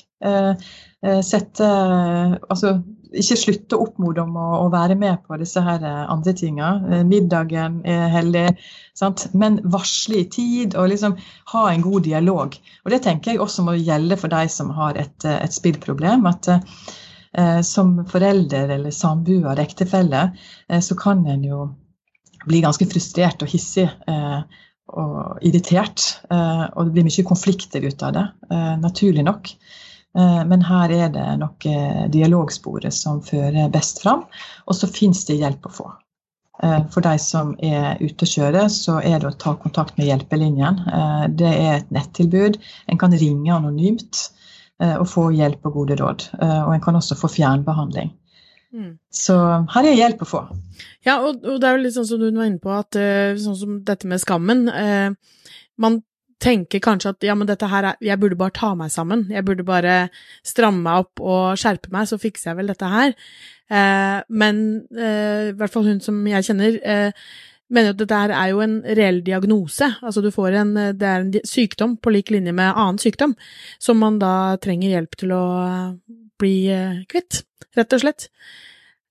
Sette 1.30 1.70
Altså 1.70 2.74
ikke 3.16 3.38
slutte 3.40 3.78
å 3.78 3.86
oppmode 3.88 4.22
om 4.24 4.36
å, 4.40 4.48
å, 4.64 4.68
være 4.74 4.98
med 5.00 5.22
på 5.28 5.38
disse 5.40 5.62
her 5.64 5.84
eh, 5.86 6.04
andre 6.12 6.34
tinga. 6.38 6.72
Eh, 6.92 7.04
middagen 7.08 7.80
er 7.88 8.08
hellig, 8.14 8.46
sant? 8.98 9.28
men 9.38 9.60
varsle 9.64 10.22
i 10.22 10.28
tid 10.32 10.78
og 10.78 10.90
liksom 10.92 11.18
ha 11.54 11.64
en 11.72 11.86
god 11.86 12.08
dialog. 12.08 12.58
Og 12.86 12.94
Det 12.94 13.02
tenker 13.06 13.34
jeg 13.34 13.44
også 13.44 13.66
må 13.68 13.78
gjelde 13.78 14.20
for 14.20 14.34
de 14.34 14.44
som 14.52 14.72
har 14.78 15.00
et, 15.00 15.18
eh, 15.26 15.40
et 15.44 15.56
spillproblem. 15.56 16.26
at 16.28 16.50
eh, 16.52 17.62
Som 17.62 18.00
forelder 18.10 18.76
eller 18.78 18.92
samboer, 18.92 19.60
ektefelle, 19.64 20.32
eh, 20.70 20.82
så 20.82 20.96
kan 21.00 21.26
en 21.28 21.44
jo 21.44 21.68
bli 22.48 22.62
ganske 22.64 22.86
frustrert 22.88 23.44
og 23.44 23.52
hissig. 23.52 23.90
Eh, 24.08 24.64
og 24.88 25.42
irritert. 25.44 26.00
og 26.32 26.86
det 26.86 26.94
blir 26.96 27.04
mye 27.04 27.24
konflikter 27.28 27.84
ut 27.84 28.04
av 28.08 28.14
det, 28.16 28.22
naturlig 28.80 29.26
nok. 29.28 29.50
Eh, 30.18 30.44
men 30.50 30.66
her 30.66 30.92
er 30.94 31.10
det 31.14 31.28
nok 31.42 31.66
eh, 31.70 32.04
dialogsporet 32.14 32.94
som 32.96 33.22
fører 33.26 33.70
best 33.74 34.02
fram. 34.04 34.26
Og 34.66 34.78
så 34.78 34.90
finnes 34.90 35.24
det 35.30 35.40
hjelp 35.42 35.68
å 35.70 35.74
få. 35.74 35.90
Eh, 36.64 36.80
for 36.94 37.06
de 37.06 37.14
som 37.22 37.54
er 37.62 38.02
ute 38.02 38.26
og 38.26 38.32
kjører, 38.32 38.70
så 38.74 38.98
er 39.04 39.22
det 39.22 39.30
å 39.30 39.38
ta 39.38 39.54
kontakt 39.62 39.98
med 40.00 40.10
Hjelpelinjen. 40.10 40.82
Det 41.38 41.52
er 41.52 41.74
et 41.78 41.94
nettilbud. 41.94 42.58
En 42.90 43.02
kan 43.02 43.14
ringe 43.14 43.54
anonymt. 43.54 44.32
og 44.78 45.08
få 45.10 45.32
hjelp 45.34 45.64
og 45.66 45.74
gode 45.74 45.96
råd. 45.98 46.24
Og 46.38 46.68
en 46.70 46.82
kan 46.82 46.96
også 46.96 47.16
få 47.18 47.28
fjernbehandling. 47.34 48.12
Mm. 48.70 48.92
Så 49.10 49.34
her 49.74 49.88
er 49.90 49.96
hjelp 49.98 50.22
å 50.22 50.28
få. 50.30 50.42
Ja, 51.02 51.16
og, 51.18 51.40
og, 51.42 51.56
det 51.58 51.66
er 51.66 51.80
jo 51.80 51.82
litt 51.82 51.96
sånn 51.96 52.06
som 52.06 52.22
du 52.22 52.28
var 52.28 52.46
inne 52.46 52.62
på, 52.62 52.70
at 52.70 52.94
sånn 53.42 53.58
som 53.58 53.80
dette 53.88 54.06
med 54.06 54.22
skammen 54.22 54.68
Man 55.82 55.98
tenker 56.44 56.82
kanskje 56.84 57.14
at 57.16 57.26
ja, 57.26 57.36
men 57.38 57.50
dette 57.50 57.68
her 57.70 57.92
er 57.92 58.00
Jeg 58.04 58.20
burde 58.20 58.38
bare 58.38 58.56
ta 58.56 58.74
meg 58.78 58.92
sammen. 58.94 59.26
Jeg 59.32 59.46
burde 59.46 59.66
bare 59.66 59.98
stramme 60.46 60.84
meg 60.86 61.06
opp 61.06 61.22
og 61.22 61.58
skjerpe 61.58 61.92
meg, 61.94 62.08
så 62.10 62.20
fikser 62.22 62.52
jeg 62.52 62.60
vel 62.60 62.72
dette 62.74 62.92
her. 62.92 63.14
Eh, 63.70 64.18
men 64.30 64.64
eh, 64.96 65.52
i 65.52 65.56
hvert 65.58 65.74
fall 65.74 65.88
hun 65.88 66.02
som 66.04 66.20
jeg 66.30 66.46
kjenner, 66.48 66.78
eh, 66.84 67.28
mener 67.74 67.92
at 67.92 68.00
dette 68.00 68.22
her 68.22 68.36
er 68.36 68.54
jo 68.54 68.62
en 68.64 68.78
reell 68.86 69.24
diagnose. 69.26 69.90
Altså 70.02 70.22
du 70.24 70.30
får 70.32 70.62
en 70.62 70.74
Det 70.98 71.08
er 71.08 71.26
en 71.26 71.34
sykdom 71.44 71.98
på 71.98 72.14
lik 72.14 72.32
linje 72.32 72.54
med 72.54 72.74
annen 72.74 73.02
sykdom, 73.02 73.36
som 73.80 74.00
man 74.00 74.20
da 74.20 74.58
trenger 74.62 74.94
hjelp 74.94 75.20
til 75.20 75.36
å 75.36 75.44
bli 76.40 76.56
eh, 76.72 77.04
kvitt, 77.10 77.44
rett 77.78 77.94
og 77.94 78.04
slett. 78.04 78.30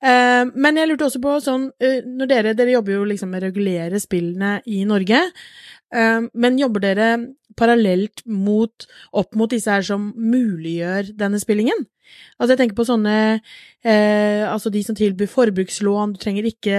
Eh, 0.05 0.45
men 0.55 0.79
jeg 0.79 0.91
lurte 0.91 1.09
også 1.09 1.23
på 1.23 1.37
sånn, 1.43 1.71
eh, 1.83 2.03
når 2.05 2.31
dere, 2.31 2.55
dere 2.59 2.77
jobber 2.77 2.99
jo 2.99 3.07
liksom 3.09 3.33
med 3.33 3.43
å 3.43 3.49
regulere 3.49 4.01
spillene 4.03 4.59
i 4.67 4.85
Norge. 4.89 5.23
Ehm, 5.95 6.31
men 6.35 6.59
jobber 6.59 6.83
dere 6.83 7.11
parallelt 7.57 8.23
mot, 8.27 8.87
opp 9.17 9.37
mot 9.39 9.51
disse 9.51 9.71
her 9.71 9.85
som 9.87 10.11
muliggjør 10.17 11.13
denne 11.17 11.39
spillingen? 11.41 11.87
Altså 12.37 12.53
jeg 12.53 12.61
tenker 12.61 12.77
på 12.79 12.85
sånne 12.87 13.15
eh, 13.83 14.45
Altså 14.47 14.71
de 14.71 14.83
som 14.87 14.95
tilbyr 14.95 15.27
forbrukslån, 15.31 16.13
du 16.15 16.21
trenger 16.23 16.47
ikke 16.47 16.77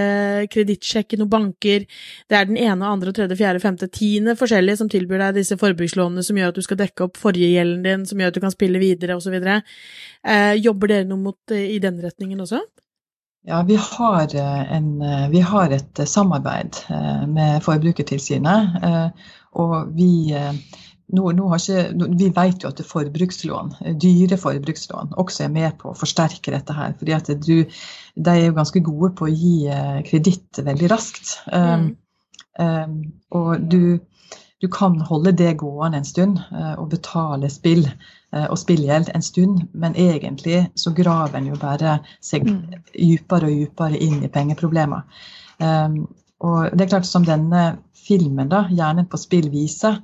kredittsjekke 0.54 1.20
noen 1.20 1.32
banker. 1.34 1.84
Det 2.30 2.38
er 2.38 2.48
den 2.48 2.60
ene, 2.62 2.88
andre, 2.88 3.12
tredje, 3.16 3.36
fjerde, 3.40 3.64
femte, 3.64 3.90
tiende 3.92 4.38
forskjellige 4.40 4.80
som 4.82 4.92
tilbyr 4.92 5.26
deg 5.26 5.42
disse 5.42 5.60
forbrukslånene 5.60 6.24
som 6.24 6.40
gjør 6.40 6.54
at 6.54 6.60
du 6.60 6.66
skal 6.66 6.80
dekke 6.84 7.10
opp 7.10 7.20
forrige 7.20 7.58
gjelden 7.58 7.84
din, 7.84 8.08
som 8.08 8.22
gjør 8.22 8.32
at 8.32 8.40
du 8.40 8.44
kan 8.46 8.56
spille 8.56 8.82
videre, 8.82 9.20
osv. 9.20 9.36
Eh, 9.38 10.54
jobber 10.62 10.94
dere 10.94 11.10
noe 11.10 11.26
mot, 11.26 11.40
eh, 11.52 11.74
i 11.76 11.82
den 11.84 12.00
retningen 12.04 12.46
også? 12.48 12.64
Ja, 13.50 13.64
vi 13.64 13.76
har, 13.76 14.36
eh, 14.36 14.74
en, 14.74 15.02
eh, 15.02 15.30
vi 15.30 15.40
har, 15.40 15.70
et 15.70 16.00
eh, 16.00 16.06
samarbeid 16.06 16.76
med 17.28 17.64
Forbrukertilsynet. 17.64 18.84
Og 19.58 19.94
vi, 19.96 20.36
nå, 21.16 21.30
nå 21.32 21.46
ikke, 21.56 21.86
vi 22.20 22.28
vet 22.36 22.66
jo 22.66 22.70
at 22.70 22.82
forbrukslån, 22.86 23.72
dyre 24.04 24.38
forbrukslån 24.38 25.16
også 25.18 25.46
er 25.46 25.54
med 25.56 25.78
på 25.80 25.94
å 25.94 25.96
forsterke 25.98 26.52
dette 26.52 26.76
her. 26.76 26.92
fordi 27.00 27.16
at 27.16 27.32
du, 27.48 27.64
De 28.16 28.30
er 28.34 28.50
jo 28.50 28.58
ganske 28.60 28.84
gode 28.84 29.14
på 29.16 29.26
å 29.26 29.32
gi 29.32 29.72
kreditt 30.06 30.60
veldig 30.68 30.92
raskt. 30.92 31.38
Mm. 31.48 31.96
Um, 32.60 33.00
og 33.32 33.64
du, 33.72 34.00
du 34.62 34.68
kan 34.68 35.00
holde 35.00 35.32
det 35.32 35.56
gående 35.58 36.04
en 36.04 36.06
stund 36.06 36.40
og 36.52 36.90
betale 36.90 37.50
spill 37.50 37.88
og 38.36 38.58
spillgjeld 38.60 39.08
en 39.16 39.24
stund, 39.24 39.62
men 39.72 39.96
egentlig 39.96 40.66
så 40.76 40.92
graver 40.92 41.38
en 41.40 41.48
jo 41.48 41.58
bare 41.62 41.94
seg 42.20 42.44
mm. 42.44 42.58
dypere 42.92 43.48
og 43.48 43.62
dypere 43.62 44.00
inn 44.04 44.20
i 44.26 44.32
pengeproblemer. 44.32 45.06
Um, 45.60 46.06
og 46.46 46.70
det 46.78 46.86
er 46.86 46.92
klart 46.92 47.10
Som 47.10 47.26
denne 47.26 47.78
filmen, 48.08 48.50
da, 48.50 48.68
'Hjernen 48.70 49.08
på 49.10 49.18
spill', 49.18 49.50
viser, 49.52 49.98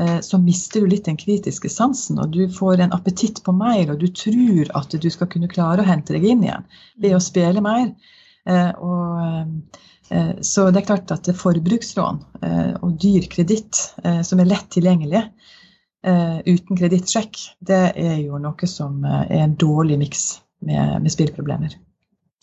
uh, 0.00 0.20
så 0.20 0.38
mister 0.38 0.80
du 0.80 0.90
litt 0.90 1.06
den 1.06 1.18
kritiske 1.20 1.68
sansen. 1.68 2.18
Og 2.18 2.32
du 2.32 2.48
får 2.48 2.80
en 2.80 2.94
appetitt 2.96 3.42
på 3.44 3.52
mer, 3.52 3.90
og 3.92 4.00
du 4.00 4.08
tror 4.08 4.70
at 4.74 4.90
du 4.90 5.10
skal 5.10 5.30
kunne 5.30 5.50
klare 5.50 5.82
å 5.82 5.88
hente 5.88 6.16
deg 6.16 6.24
inn 6.24 6.44
igjen 6.46 6.68
ved 7.02 7.16
å 7.16 7.22
spille 7.22 7.64
mer. 7.64 7.90
Uh, 8.48 8.72
og 8.78 9.82
så 10.44 10.66
det 10.68 10.82
er 10.82 10.86
klart 10.86 11.12
at 11.14 11.26
forbrukslån 11.32 12.18
og 12.84 12.90
dyr 13.00 13.24
kreditt 13.32 13.78
som 14.28 14.42
er 14.42 14.50
lett 14.50 14.66
tilgjengelig, 14.70 15.22
uten 16.04 16.76
kredittsjekk, 16.76 17.38
det 17.64 17.82
er 17.96 18.18
jo 18.20 18.38
noe 18.42 18.68
som 18.70 19.04
eh, 19.04 19.24
er 19.30 19.46
en 19.46 19.56
dårlig 19.60 19.98
miks 20.04 20.28
med, 20.64 21.02
med 21.02 21.12
spillproblemer. 21.12 21.76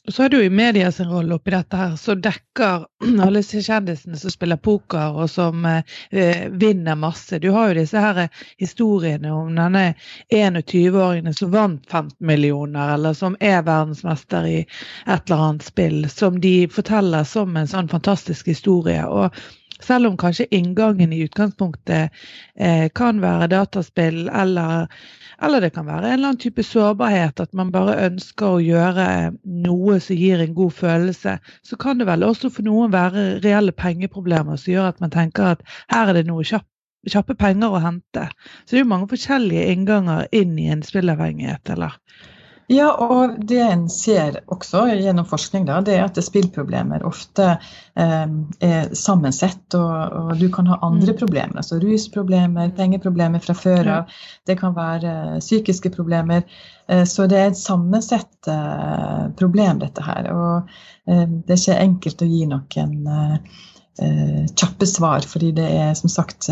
Så 0.07 0.23
har 0.23 0.29
du 0.29 0.43
i 0.43 0.49
media 0.49 0.91
sin 0.91 1.09
rolle 1.09 1.35
oppi 1.35 1.51
dette 1.51 1.77
her, 1.77 1.95
som 1.95 2.21
dekker 2.21 2.85
alle 3.25 3.43
kjendisene 3.45 4.17
som 4.17 4.33
spiller 4.33 4.57
poker 4.57 5.13
og 5.13 5.29
som 5.29 5.65
eh, 5.65 6.47
vinner 6.49 6.97
masse. 6.97 7.37
Du 7.39 7.51
har 7.53 7.69
jo 7.69 7.77
disse 7.77 8.01
her 8.01 8.23
historiene 8.57 9.29
om 9.29 9.53
denne 9.55 9.93
21-åringen 10.33 11.37
som 11.37 11.53
vant 11.53 11.85
15 11.85 12.17
millioner, 12.17 12.95
eller 12.95 13.13
som 13.13 13.37
er 13.39 13.61
verdensmester 13.61 14.49
i 14.49 14.57
et 14.63 15.29
eller 15.29 15.45
annet 15.51 15.69
spill, 15.69 16.09
som 16.09 16.41
de 16.41 16.55
forteller 16.73 17.23
som 17.23 17.53
en 17.57 17.69
sånn 17.69 17.93
fantastisk 17.93 18.49
historie. 18.49 19.05
og 19.05 19.29
selv 19.83 20.09
om 20.09 20.17
kanskje 20.19 20.47
inngangen 20.55 21.13
i 21.13 21.21
utgangspunktet 21.25 22.09
eh, 22.55 22.87
kan 22.95 23.21
være 23.21 23.49
dataspill, 23.51 24.27
eller, 24.29 24.87
eller, 25.41 25.61
det 25.61 25.73
kan 25.75 25.87
være 25.87 26.07
en 26.07 26.13
eller 26.13 26.31
annen 26.31 26.41
type 26.41 26.63
sårbarhet, 26.65 27.39
at 27.39 27.53
man 27.57 27.71
bare 27.73 27.99
ønsker 28.07 28.57
å 28.57 28.63
gjøre 28.63 29.07
noe 29.67 29.99
som 30.03 30.19
gir 30.19 30.43
en 30.43 30.57
god 30.57 30.75
følelse, 30.79 31.37
så 31.63 31.79
kan 31.81 32.01
det 32.01 32.09
vel 32.09 32.27
også 32.27 32.51
for 32.53 32.67
noen 32.67 32.93
være 32.93 33.41
reelle 33.45 33.75
pengeproblemer 33.75 34.59
som 34.59 34.75
gjør 34.75 34.91
at 34.91 35.01
man 35.03 35.13
tenker 35.13 35.55
at 35.55 35.65
her 35.93 36.11
er 36.11 36.21
det 36.21 36.27
noe 36.29 36.45
kjapt 36.45 36.69
kjappe 37.09 37.33
penger 37.33 37.73
å 37.73 37.79
hente. 37.81 38.27
Så 38.61 38.75
det 38.75 38.77
er 38.77 38.83
jo 38.83 38.91
mange 38.91 39.09
forskjellige 39.09 39.71
innganger 39.73 40.27
inn 40.37 40.53
i 40.61 40.67
en 40.69 40.83
spillavhengighet, 40.85 41.71
eller? 41.73 41.95
Ja, 42.67 42.91
og 43.03 43.37
det 43.47 43.59
en 43.63 43.87
ser 43.91 44.37
også 44.51 44.83
gjennom 44.95 45.25
forskning, 45.27 45.65
da, 45.67 45.79
det 45.83 45.95
er 45.97 46.05
at 46.05 46.19
spillproblemer 46.23 47.03
ofte 47.07 47.47
eh, 47.99 48.35
er 48.63 48.93
sammensett. 48.97 49.63
Og, 49.77 49.95
og, 50.19 50.31
du 50.39 50.47
kan 50.53 50.69
ha 50.71 50.77
andre 50.85 51.15
mm. 51.15 51.19
problemer, 51.19 51.57
altså 51.61 51.79
rusproblemer, 51.81 52.71
pengeproblemer 52.77 53.43
fra 53.43 53.55
før 53.57 53.91
av. 53.97 54.13
Det 54.47 54.57
kan 54.61 54.75
være 54.77 55.15
eh, 55.35 55.41
psykiske 55.43 55.91
problemer. 55.95 56.45
Eh, 56.87 57.03
så 57.09 57.27
det 57.31 57.39
er 57.39 57.51
et 57.51 57.59
sammensett 57.59 58.51
eh, 58.51 59.25
problem, 59.39 59.81
dette 59.83 60.05
her. 60.05 60.31
Og 60.31 60.71
eh, 61.09 61.25
det 61.27 61.57
er 61.57 61.59
ikke 61.59 61.81
enkelt 61.87 62.23
å 62.23 62.29
gi 62.31 62.45
noen 62.53 62.95
eh, 63.17 64.47
kjappe 64.55 64.87
svar, 64.87 65.27
fordi 65.27 65.51
det 65.59 65.67
er 65.81 65.91
som 65.99 66.09
sagt 66.09 66.47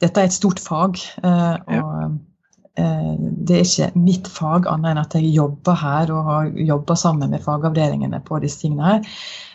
Dette 0.00 0.16
er 0.16 0.30
et 0.30 0.34
stort 0.34 0.60
fag. 0.64 0.96
og 1.20 1.80
Eh, 2.00 2.20
det 2.76 3.56
er 3.56 3.64
ikke 3.66 3.88
mitt 3.98 4.28
fag, 4.30 4.68
annet 4.70 4.92
enn 4.92 5.00
at 5.02 5.14
jeg 5.18 5.32
jobber 5.34 5.78
her 5.80 6.12
og 6.14 6.28
har 6.28 6.50
jobba 6.70 6.96
sammen 6.96 7.32
med 7.32 7.42
fagavdelingene 7.44 8.20
på 8.26 8.38
disse 8.42 8.62
tingene 8.62 8.92
her. 8.92 9.08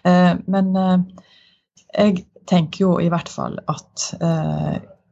Eh, 0.06 0.34
men 0.51 0.75
eh, 0.82 0.97
jeg 1.95 2.25
tenker 2.49 2.84
jo 2.84 2.91
i 3.01 3.08
hvert 3.10 3.32
fall 3.32 3.56
at 3.71 4.04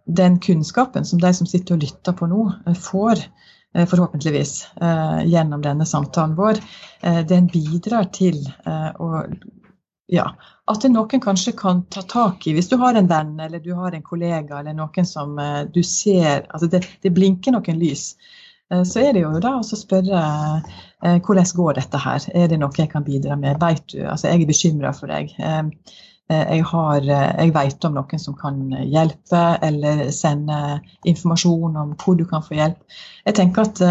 den 0.04 0.36
kunnskapen 0.44 1.08
som 1.08 1.22
de 1.24 1.32
som 1.34 1.48
sitter 1.50 1.78
og 1.78 1.86
lytter 1.86 2.14
på 2.20 2.28
nå, 2.30 2.44
får, 2.78 3.24
forhåpentligvis 3.74 4.52
gjennom 5.32 5.64
denne 5.64 5.88
samtalen 5.90 6.36
vår, 6.38 6.60
den 7.32 7.48
bidrar 7.50 8.12
til 8.14 8.38
å 8.68 9.24
ja, 10.12 10.26
at 10.68 10.86
noen 10.92 11.22
kanskje 11.24 11.54
kan 11.56 11.84
ta 11.92 12.04
tak 12.08 12.48
i 12.48 12.54
Hvis 12.56 12.70
du 12.72 12.76
har 12.82 12.96
en 12.96 13.08
venn 13.08 13.40
eller 13.40 13.60
du 13.64 13.74
har 13.78 13.94
en 13.96 14.04
kollega 14.04 14.60
eller 14.60 14.76
noen 14.76 15.08
som 15.08 15.38
uh, 15.40 15.64
du 15.64 15.84
ser 15.84 16.48
altså 16.50 16.68
det, 16.72 16.84
det, 17.04 17.14
blinker 17.16 17.56
noen 17.56 17.80
lys, 17.80 18.14
uh, 18.74 18.84
så 18.84 19.00
er 19.04 19.14
det 19.14 19.24
jo 19.24 19.32
da 19.44 19.56
å 19.62 19.64
spørre 19.64 20.24
uh, 20.24 21.20
hvordan 21.24 21.54
går 21.56 21.78
dette 21.80 22.02
her? 22.04 22.26
Er 22.36 22.50
det 22.52 22.60
noe 22.60 22.76
jeg 22.78 22.92
kan 22.92 23.06
bidra 23.08 23.38
med? 23.40 23.62
Vet 23.64 23.86
du? 23.96 24.02
Altså, 24.04 24.28
jeg 24.28 24.44
er 24.44 24.52
bekymra 24.52 24.92
for 24.96 25.12
deg. 25.12 25.32
jeg, 26.32 26.64
har, 26.70 27.04
jeg 27.04 27.52
vet 27.56 27.86
om 27.86 27.98
noen 27.98 28.20
som 28.20 28.36
kan 28.40 28.62
hjelpe, 28.72 29.42
eller 29.68 30.06
sende 30.16 30.80
informasjon 31.04 31.76
om 31.80 31.92
hvor 32.00 32.16
du 32.16 32.24
kan 32.28 32.44
få 32.44 32.56
hjelp. 32.56 32.80
Jeg 33.28 33.36
tenker 33.40 33.68
at 33.68 33.84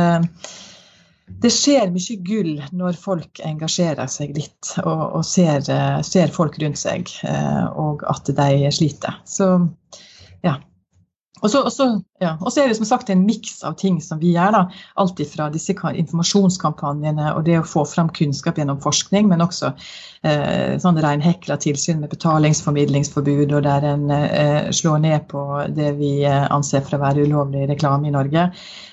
det 1.40 1.50
skjer 1.54 1.92
mye 1.94 2.16
gull 2.26 2.52
når 2.76 2.98
folk 3.00 3.40
engasjerer 3.46 4.10
seg 4.10 4.34
litt 4.36 4.74
og, 4.84 5.04
og 5.18 5.24
ser, 5.26 5.62
eh, 5.72 6.00
ser, 6.06 6.32
folk 6.34 6.58
rundt 6.62 6.80
seg, 6.80 7.10
eh, 7.28 7.64
og 7.78 8.04
at 8.10 8.30
de 8.36 8.70
sliter. 8.74 9.22
Så 9.24 9.54
ja. 10.44 10.58
Og 11.42 11.50
så, 11.50 11.86
ja. 12.22 12.36
er 12.38 12.70
det 12.70 12.76
som 12.78 12.86
sagt 12.86 13.10
en 13.10 13.24
miks 13.26 13.62
av 13.66 13.74
ting 13.80 13.98
som 14.02 14.20
vi 14.22 14.32
gjør. 14.36 14.54
da, 14.54 14.62
Alt 15.02 15.20
fra 15.32 15.48
disse 15.50 15.74
informasjonskampanjene 15.74 17.32
og 17.34 17.44
det 17.48 17.58
å 17.58 17.66
få 17.66 17.84
fram 17.88 18.12
kunnskap 18.14 18.60
gjennom 18.60 18.78
forskning, 18.82 19.26
men 19.30 19.42
også 19.42 19.72
eh, 20.22 20.78
sånn 20.82 21.00
reinhekla 21.02 21.58
tilsyn 21.62 22.02
med 22.02 22.12
betalingsformidlingsforbud, 22.14 23.56
og 23.58 23.66
der 23.66 23.88
en 23.90 24.06
eh, 24.14 24.70
slår 24.70 25.02
ned 25.02 25.26
på 25.32 25.42
det 25.74 25.92
vi 25.98 26.14
eh, 26.28 26.46
anser 26.54 26.86
for 26.86 26.98
å 26.98 27.02
være 27.02 27.26
ulovlig 27.26 27.66
reklame 27.72 28.10
i 28.10 28.14
Norge. 28.14 28.48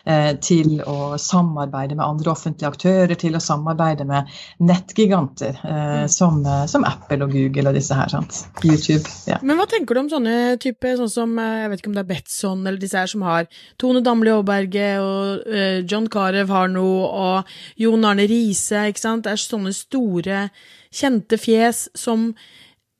Eh, 0.09 0.31
til 0.41 0.79
å 0.89 1.19
samarbeide 1.21 1.93
med 1.97 2.05
andre 2.05 2.31
offentlige 2.31 2.71
aktører, 2.71 3.13
til 3.19 3.35
å 3.38 3.41
samarbeide 3.43 4.07
med 4.09 4.29
nettgiganter 4.65 5.59
eh, 5.59 6.05
mm. 6.05 6.09
som, 6.09 6.39
eh, 6.45 6.63
som, 6.71 6.85
Apple 6.88 7.27
og 7.27 7.35
Google 7.35 7.69
og 7.69 7.77
disse 7.77 7.93
her. 7.93 8.09
sant? 8.09 8.39
YouTube. 8.63 9.05
Ja. 9.29 9.38
Men 9.45 9.59
hva 9.59 9.67
tenker 9.69 9.93
du 9.93 10.01
om 10.01 10.09
sånne 10.09 10.55
type, 10.63 10.95
sånn 10.97 11.12
som 11.12 11.38
jeg 11.38 11.69
vet 11.69 11.83
ikke 11.83 11.91
om 11.91 11.97
det 11.99 12.05
er 12.05 12.09
Betson 12.39 12.65
eller 12.65 12.80
disse 12.80 12.97
her 12.97 13.08
som 13.08 13.21
har 13.21 13.47
Tone 13.78 14.02
Damli 14.02 14.32
Aaberge 14.32 14.99
og 15.02 15.43
uh, 15.47 15.84
John 15.84 16.08
Carew 16.08 16.47
har 16.47 16.69
noe, 16.71 17.08
og 17.10 17.43
Jon 17.78 18.06
Arne 18.06 18.28
Riise, 18.30 18.88
ikke 18.88 18.99
sant. 19.04 19.25
Det 19.25 19.34
er 19.34 19.43
sånne 19.43 19.73
store, 19.73 20.49
kjente 20.91 21.38
fjes 21.38 21.89
som 21.95 22.34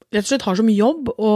rett 0.10 0.26
og 0.26 0.30
slett 0.30 0.46
har 0.46 0.58
som 0.58 0.70
jobb 0.70 1.12
å, 1.14 1.34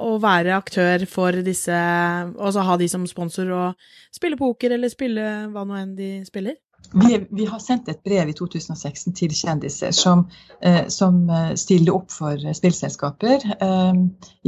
å 0.00 0.14
være 0.20 0.56
aktør 0.56 1.04
for 1.08 1.36
disse 1.44 1.76
Altså 1.76 2.64
ha 2.64 2.76
de 2.80 2.88
som 2.88 3.04
sponsor 3.08 3.50
og 3.52 3.90
spille 4.16 4.38
poker 4.40 4.72
eller 4.72 4.88
spille 4.88 5.24
hva 5.52 5.64
nå 5.68 5.76
enn 5.76 5.92
de 5.96 6.10
spiller? 6.28 6.56
Vi, 6.92 7.26
vi, 7.30 7.46
har 7.46 7.58
sendt 7.58 7.88
et 7.88 8.02
brev 8.04 8.30
i 8.30 8.32
2016 8.32 9.12
til 9.12 9.32
kjendiser 9.36 9.90
som, 9.92 10.22
eh, 10.64 10.86
som 10.88 11.20
eh, 11.28 11.50
stiller 11.60 11.92
opp 11.98 12.12
for 12.12 12.40
spillselskaper. 12.56 13.44
Eh, 13.60 13.98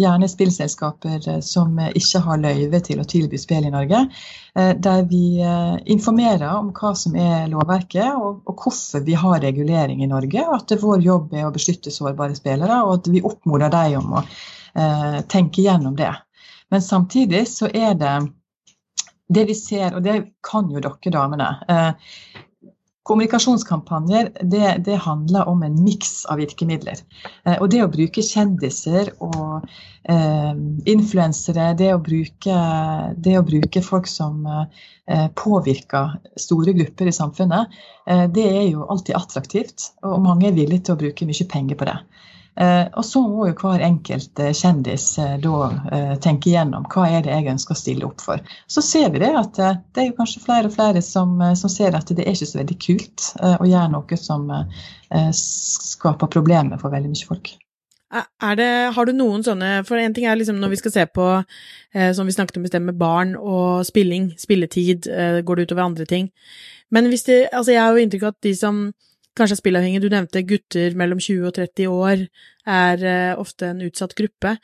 gjerne 0.00 0.28
spillselskaper 0.28 1.28
eh, 1.28 1.40
som 1.44 1.76
ikke 1.90 2.22
har 2.24 2.40
løyve 2.40 2.80
til 2.86 3.02
å 3.02 3.04
tilby 3.08 3.40
spill 3.40 3.68
i 3.68 3.74
Norge. 3.74 4.06
Eh, 4.56 4.72
der 4.72 5.04
vi 5.10 5.42
eh, 5.44 5.76
informerer 5.92 6.48
om 6.54 6.72
hva 6.76 6.94
som 6.96 7.18
er 7.20 7.50
lovverket 7.52 8.08
og, 8.14 8.40
og, 8.46 8.64
hvorfor 8.64 9.04
vi 9.04 9.18
har 9.20 9.44
regulering 9.44 10.00
i 10.00 10.08
Norge. 10.08 10.46
Og 10.48 10.56
at 10.62 10.76
vår 10.80 11.04
jobb 11.04 11.36
er 11.36 11.46
å 11.50 11.54
beskytte 11.54 11.92
sårbare 11.92 12.38
spillere, 12.38 12.80
og 12.86 13.02
at 13.02 13.12
vi 13.12 13.24
oppmoder 13.24 13.72
dem 13.76 14.00
om 14.00 14.20
å 14.22 14.26
tenke 15.26 15.64
gjennom 15.64 15.96
det. 15.98 16.12
Men 16.70 16.82
samtidig 16.82 17.40
så 17.50 17.66
er 17.66 17.96
det 17.98 18.12
det 19.34 19.42
vi 19.48 19.54
ser, 19.58 19.96
og 19.98 20.04
det 20.06 20.14
kan 20.46 20.70
jo 20.70 20.78
dere 20.78 21.10
damene 21.10 21.48
Kommunikasjonskampanjer 23.02 24.28
det, 24.42 24.74
det, 24.84 24.96
handler 25.00 25.48
om 25.48 25.62
en 25.64 25.78
miks 25.82 26.26
av 26.28 26.36
virkemidler. 26.42 27.00
Eh, 27.46 27.56
og 27.56 27.70
det 27.72 27.80
å 27.84 27.88
bruke 27.90 28.24
kjendiser 28.24 29.08
og 29.24 29.64
eh, 30.04 30.52
influensere, 30.92 31.70
det, 31.80 31.88
det, 33.16 33.38
å 33.38 33.46
bruke 33.46 33.82
folk 33.84 34.10
som 34.10 34.44
eh, 34.44 35.26
påvirker 35.32 36.18
store 36.36 36.76
grupper 36.76 37.08
i 37.08 37.16
samfunnet, 37.16 37.80
eh, 38.04 38.26
det 38.28 38.46
er 38.50 38.66
jo 38.68 38.84
alltid 38.84 39.16
attraktivt. 39.16 39.94
Og 40.04 40.20
mange 40.26 40.50
er 40.50 40.58
villige 40.60 40.90
til 40.90 40.98
å 40.98 41.02
bruke 41.06 41.28
mye 41.30 41.48
penger 41.56 41.80
på 41.80 41.88
det. 41.88 41.96
Eh, 42.58 42.86
og 42.98 43.04
så 43.06 43.22
må 43.22 43.46
jo 43.48 43.54
hver 43.60 43.82
enkelt 43.86 44.40
eh, 44.42 44.52
kjendis 44.56 45.06
eh, 45.22 45.36
da 45.40 46.16
tenke 46.20 46.50
igjennom 46.50 46.84
hva 46.90 47.06
er 47.08 47.22
det 47.24 47.32
jeg 47.32 47.48
ønsker 47.54 47.76
å 47.76 47.78
stille 47.78 48.08
opp 48.08 48.24
for. 48.24 48.42
Så 48.66 48.82
ser 48.84 49.12
vi 49.14 49.22
det 49.22 49.30
at 49.38 49.56
det 49.56 50.02
er 50.02 50.10
jo 50.10 50.18
kanskje 50.18 50.42
flere 50.44 50.68
og 50.68 50.74
flere 50.74 51.02
som, 51.04 51.38
som 51.56 51.72
ser 51.72 51.96
at 51.96 52.10
det 52.10 52.24
er 52.24 52.34
ikke 52.34 52.50
så 52.50 52.60
veldig 52.60 52.78
kult 52.82 53.30
å 53.40 53.68
gjøre 53.68 53.92
noe 53.94 54.20
som 54.20 54.50
skaper 55.36 56.30
problemer 56.30 56.80
for 56.80 56.92
veldig 56.92 57.12
mye 57.12 57.28
folk. 57.28 57.52
Det, 58.10 58.70
har 58.90 59.06
du 59.06 59.12
noen 59.14 59.44
sånne 59.46 59.84
For 59.86 59.94
en 60.00 60.14
ting 60.16 60.24
er 60.26 60.34
liksom 60.34 60.56
når 60.58 60.72
vi 60.72 60.78
skal 60.80 60.92
se 60.96 61.04
på, 61.14 61.26
som 62.16 62.26
vi 62.26 62.34
snakket 62.34 62.58
om 62.58 62.64
i 62.66 62.70
sted, 62.72 62.82
med 62.82 62.98
barn 62.98 63.36
og 63.38 63.86
spilling, 63.86 64.32
spilletid, 64.38 65.06
går 65.46 65.60
det 65.60 65.68
utover 65.68 65.86
andre 65.86 66.08
ting. 66.10 66.32
Men 66.90 67.06
hvis 67.08 67.28
det 67.28 67.44
Altså, 67.52 67.72
jeg 67.72 67.82
har 67.82 67.94
jo 67.94 68.02
inntrykk 68.02 68.26
av 68.26 68.34
at 68.34 68.42
de 68.48 68.54
som 68.58 68.82
kanskje 69.40 69.56
er 69.56 69.62
spillavhengige. 69.62 70.04
Du 70.04 70.12
nevnte 70.12 70.44
gutter 70.46 70.96
mellom 70.98 71.20
20 71.20 71.48
og 71.48 71.56
30 71.56 71.90
år 71.90 72.24
er 72.70 73.04
uh, 73.04 73.40
ofte 73.40 73.70
en 73.70 73.84
utsatt 73.86 74.16
gruppe. 74.18 74.56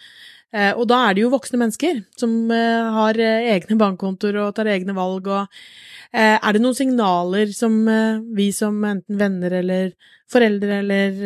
Uh, 0.55 0.73
og 0.77 0.85
da 0.91 1.03
er 1.07 1.17
det 1.17 1.25
jo 1.25 1.33
voksne 1.33 1.61
mennesker 1.61 2.03
som 2.19 2.35
uh, 2.53 2.91
har 2.97 3.19
egne 3.21 3.79
bankkontoer 3.81 4.41
og 4.45 4.53
tar 4.57 4.71
egne 4.73 4.97
valg. 4.97 5.31
Og, 5.33 5.63
er 6.17 6.55
det 6.55 6.61
noen 6.63 6.77
signaler 6.79 7.51
som 7.53 7.75
vi 8.33 8.47
som 8.55 8.79
enten 8.89 9.19
venner 9.21 9.53
eller 9.59 9.91
foreldre 10.33 10.79
eller 10.79 11.19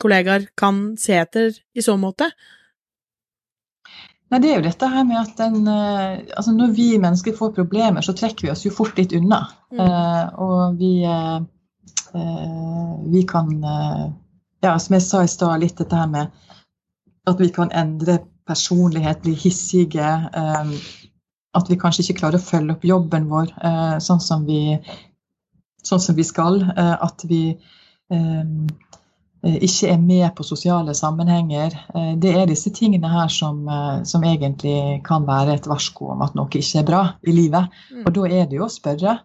kollegaer 0.00 0.46
kan 0.56 0.94
se 0.96 1.18
etter 1.18 1.50
i 1.76 1.84
så 1.84 1.98
måte? 2.00 2.30
Nei, 4.32 4.40
det 4.40 4.48
er 4.48 4.56
jo 4.56 4.64
dette 4.64 4.88
her 4.94 5.04
med 5.10 5.18
at 5.20 5.34
den, 5.42 5.68
altså 5.68 6.54
Når 6.54 6.72
vi 6.78 6.86
mennesker 7.02 7.36
får 7.36 7.52
problemer, 7.58 8.06
så 8.06 8.14
trekker 8.16 8.46
vi 8.46 8.54
oss 8.54 8.64
jo 8.64 8.72
fort 8.78 8.96
litt 8.96 9.12
unna. 9.18 9.42
Mm. 9.74 9.84
og 10.46 10.80
vi 10.80 10.94
Eh, 11.04 11.40
vi 13.10 13.22
kan 13.22 13.64
eh, 13.64 14.06
Ja, 14.64 14.78
som 14.78 14.96
jeg 14.96 15.04
sa 15.04 15.22
i 15.22 15.28
stad, 15.30 15.60
litt 15.60 15.76
dette 15.78 15.94
her 15.94 16.08
med 16.10 16.32
at 17.28 17.40
vi 17.42 17.50
kan 17.54 17.70
endre 17.76 18.18
personlighet, 18.48 19.20
bli 19.22 19.34
hissige. 19.36 20.06
Eh, 20.06 20.72
at 21.56 21.70
vi 21.70 21.78
kanskje 21.80 22.06
ikke 22.06 22.20
klarer 22.22 22.40
å 22.40 22.46
følge 22.46 22.74
opp 22.74 22.82
jobben 22.84 23.28
vår 23.30 23.52
sånn 24.04 24.20
som 24.20 24.42
vi, 24.44 24.76
sånn 25.80 26.02
som 26.04 26.16
vi 26.18 26.24
skal. 26.28 26.58
At 26.76 27.24
vi 27.24 27.56
ikke 28.10 29.88
er 29.88 30.02
med 30.02 30.26
på 30.36 30.44
sosiale 30.44 30.92
sammenhenger. 30.92 31.78
Det 32.20 32.34
er 32.42 32.50
disse 32.50 32.74
tingene 32.76 33.08
her 33.08 33.32
som, 33.32 33.62
som, 34.04 34.26
egentlig 34.28 35.00
kan 35.08 35.24
være 35.24 35.56
et 35.56 35.70
varsko 35.70 36.10
om 36.12 36.26
at 36.28 36.36
noe 36.36 36.52
ikke 36.52 36.82
er 36.82 36.86
bra 36.92 37.02
i 37.24 37.32
livet. 37.32 37.72
Mm. 37.88 38.04
Og 38.04 38.12
da 38.18 38.28
er 38.28 38.50
det 38.50 38.60
jo 38.60 38.68
å 38.68 38.76
spørre. 38.76 39.16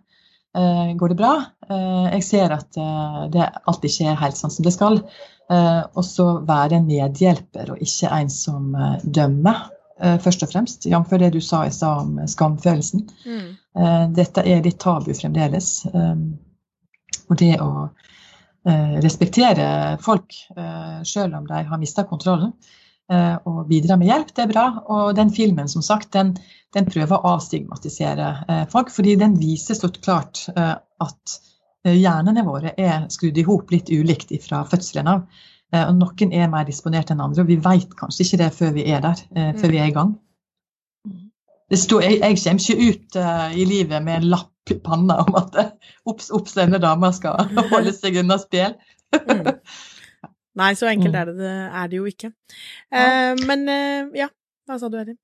Uh, 0.58 0.96
går 0.96 1.10
det 1.10 1.16
bra? 1.16 1.36
Uh, 1.72 2.08
jeg 2.12 2.24
ser 2.28 2.52
at 2.52 2.76
uh, 2.76 3.28
det 3.32 3.46
alltid 3.72 4.02
er 4.04 4.20
helt 4.20 4.40
sånn 4.40 4.52
som 4.52 4.68
det 4.68 4.76
skal. 4.76 5.04
og 5.52 6.06
så 6.08 6.26
være 6.48 6.78
en 6.78 6.86
medhjelper 6.88 7.74
og 7.74 7.80
ikke 7.84 8.08
en 8.16 8.30
som 8.32 8.70
dømmer, 9.04 9.66
først 10.24 10.46
og 10.46 10.52
fremst. 10.54 10.86
Jf. 10.88 11.10
det 11.20 11.34
du 11.34 11.42
sa 11.44 11.66
i 11.68 11.74
stad 11.76 12.06
om 12.06 12.22
skamfølelsen. 12.24 13.02
Mm. 13.26 13.50
dette 14.16 14.46
er 14.48 14.64
litt 14.64 14.80
tabu 14.80 15.12
fremdeles. 15.12 15.84
og 15.92 17.36
det 17.42 17.52
å 17.60 17.90
respektere 19.04 19.98
folk, 20.00 20.32
selv 21.04 21.36
om 21.42 21.52
de 21.52 21.66
har 21.68 21.84
mista 21.84 22.08
kontrollen, 22.08 22.54
og 23.12 23.66
bidra 23.68 23.98
med 24.00 24.08
hjelp, 24.08 24.30
det 24.38 24.44
er 24.46 24.52
bra. 24.54 24.66
Og 24.94 25.16
den 25.18 25.34
filmen, 25.36 25.68
som 25.68 25.84
sagt, 25.84 26.14
den 26.16 26.36
den 26.76 26.88
prøver 26.88 27.18
å 27.18 27.36
avstigmatisere 27.36 28.28
eh, 28.48 28.66
folk, 28.72 28.92
fordi 28.94 29.18
den 29.20 29.36
viser 29.40 29.78
så 29.78 29.92
klart 29.92 30.46
eh, 30.56 30.76
at 31.04 31.38
eh, 31.86 31.98
hjernene 31.98 32.46
våre 32.48 32.74
er 32.80 33.08
skrudd 33.12 33.38
i 33.38 33.46
hop 33.48 33.74
litt 33.74 33.92
ulikt 33.92 34.32
fra 34.46 34.64
fødselen 34.68 35.12
av. 35.12 35.48
Og 35.72 35.94
noen 35.96 36.34
er 36.36 36.50
mer 36.52 36.66
disponert 36.68 37.14
enn 37.14 37.22
andre, 37.24 37.46
og 37.46 37.48
vi 37.48 37.56
vet 37.64 37.94
kanskje 37.96 38.26
ikke 38.26 38.38
det 38.42 38.48
før 38.58 38.74
vi 38.76 38.84
er 38.92 39.06
der, 39.06 39.22
før 39.56 39.72
vi 39.72 39.78
er 39.80 39.86
i 39.88 39.94
gang. 39.96 40.10
Stod, 41.80 42.04
jeg, 42.04 42.18
jeg, 42.20 42.42
kommer 42.42 42.66
ikke 42.66 42.90
ut 42.90 43.16
uh, 43.16 43.54
i 43.56 43.64
livet 43.70 44.04
med 44.04 44.18
en 44.18 44.26
lapp 44.34 44.74
i 44.74 44.76
panna 44.84 45.22
om 45.24 45.38
at 45.40 45.56
obs, 46.12 46.28
obs, 46.36 46.58
denne 46.60 46.82
dama 46.84 47.14
skal 47.16 47.48
holde 47.72 47.94
seg 47.96 48.20
unna 48.20 48.36
spill. 48.42 48.76
Nei, 50.60 50.74
så 50.76 50.90
enkelt 50.92 51.14
mm. 51.14 51.20
er 51.20 51.30
det, 51.32 51.52
er 51.82 51.92
det 51.92 52.00
jo 52.00 52.08
ikke. 52.10 52.32
Uh, 52.92 53.36
men 53.48 53.68
eh, 53.72 54.10
ja, 54.20 54.28
hva 54.68 54.80
sa 54.82 54.90
du, 54.92 54.98
Erin? 55.00 55.20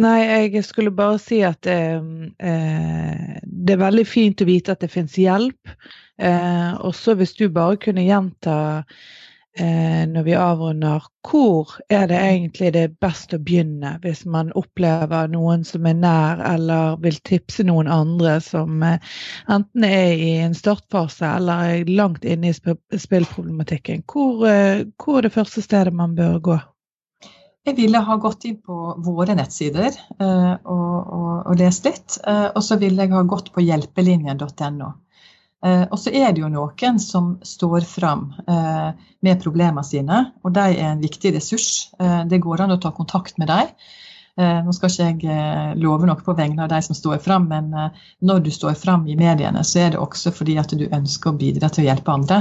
Nei, 0.00 0.22
jeg 0.24 0.64
skulle 0.64 0.90
bare 0.96 1.18
si 1.20 1.42
at 1.44 1.68
eh, 1.68 2.00
eh, 2.40 3.40
det 3.44 3.74
er 3.74 3.82
veldig 3.82 4.04
fint 4.08 4.40
å 4.40 4.46
vite 4.48 4.72
at 4.72 4.80
det 4.80 4.88
finnes 4.92 5.18
hjelp. 5.20 5.74
Eh, 6.16 6.70
også 6.80 7.14
hvis 7.20 7.34
du 7.36 7.50
bare 7.52 7.76
kunne 7.80 8.06
gjenta 8.06 8.54
eh, 8.78 9.02
når 9.60 10.22
vi 10.24 10.32
avrunder, 10.32 11.04
hvor 11.28 11.74
er 11.92 12.06
det 12.08 12.16
egentlig 12.16 12.72
det 12.72 12.82
er 12.86 12.94
best 13.04 13.34
å 13.36 13.40
begynne 13.42 13.94
hvis 14.02 14.24
man 14.24 14.50
opplever 14.58 15.28
noen 15.28 15.64
som 15.68 15.86
er 15.86 15.98
nær, 15.98 16.40
eller 16.54 16.96
vil 17.02 17.18
tipse 17.28 17.64
noen 17.68 17.90
andre 17.92 18.38
som 18.40 18.82
eh, 18.86 19.12
enten 19.52 19.84
er 19.84 20.12
i 20.16 20.32
en 20.42 20.56
startfase 20.56 21.28
eller 21.36 21.76
er 21.76 21.92
langt 21.92 22.24
inne 22.24 22.50
i 22.50 22.98
spillproblematikken. 22.98 24.02
Hvor, 24.08 24.46
eh, 24.48 24.86
hvor 24.96 25.20
er 25.20 25.28
det 25.28 25.34
første 25.36 25.62
stedet 25.64 25.94
man 25.94 26.16
bør 26.16 26.38
gå? 26.50 26.58
Jeg 27.62 27.76
ville 27.78 28.00
ha 28.02 28.16
gått 28.18 28.48
inn 28.48 28.56
på 28.58 28.76
våre 29.06 29.36
nettsider 29.38 29.94
og, 30.18 30.64
og, 30.66 30.96
og, 31.46 31.52
lest 31.60 31.84
litt. 31.86 32.16
Og 32.26 32.58
så 32.58 32.74
ville 32.80 33.04
jeg 33.04 33.12
ha 33.14 33.20
gått 33.22 33.52
på 33.54 33.62
hjelpelinjen.no. 33.62 34.88
Uh, 35.62 35.84
og 35.94 35.98
så 36.02 36.10
er 36.10 36.32
det 36.34 36.42
jo 36.42 36.50
noen 36.50 36.98
som 37.02 37.36
står 37.46 37.86
fram 37.86 38.32
med 39.22 39.42
problemene 39.42 39.84
sine, 39.86 40.24
og 40.42 40.54
de 40.56 40.64
er 40.74 40.88
en 40.90 41.02
viktig 41.02 41.30
ressurs. 41.36 41.92
det 42.26 42.40
går 42.42 42.64
an 42.64 42.74
å 42.74 42.80
ta 42.82 42.90
kontakt 42.96 43.38
med 43.38 43.46
dem. 43.52 43.70
Eh, 44.40 44.60
nå 44.64 44.72
skal 44.72 44.88
ikke 44.88 45.28
jeg 45.28 45.28
eh, 45.28 45.72
love 45.76 46.06
noe 46.08 46.24
på 46.24 46.32
vegne 46.36 46.64
av 46.64 46.70
de 46.72 46.78
som 46.84 46.96
står 46.96 47.18
fram, 47.20 47.50
men 47.50 47.66
eh, 47.76 47.98
når 48.24 48.40
du 48.46 48.50
står 48.54 48.78
fram 48.80 49.04
i 49.04 49.16
mediene, 49.18 49.60
så 49.64 49.82
er 49.82 49.92
det 49.92 50.00
også 50.00 50.32
fordi 50.32 50.56
at 50.60 50.72
du 50.72 50.86
ønsker 50.88 51.32
å 51.32 51.36
bidra 51.36 51.68
til 51.68 51.84
å 51.84 51.88
hjelpe 51.90 52.14
andre. 52.14 52.38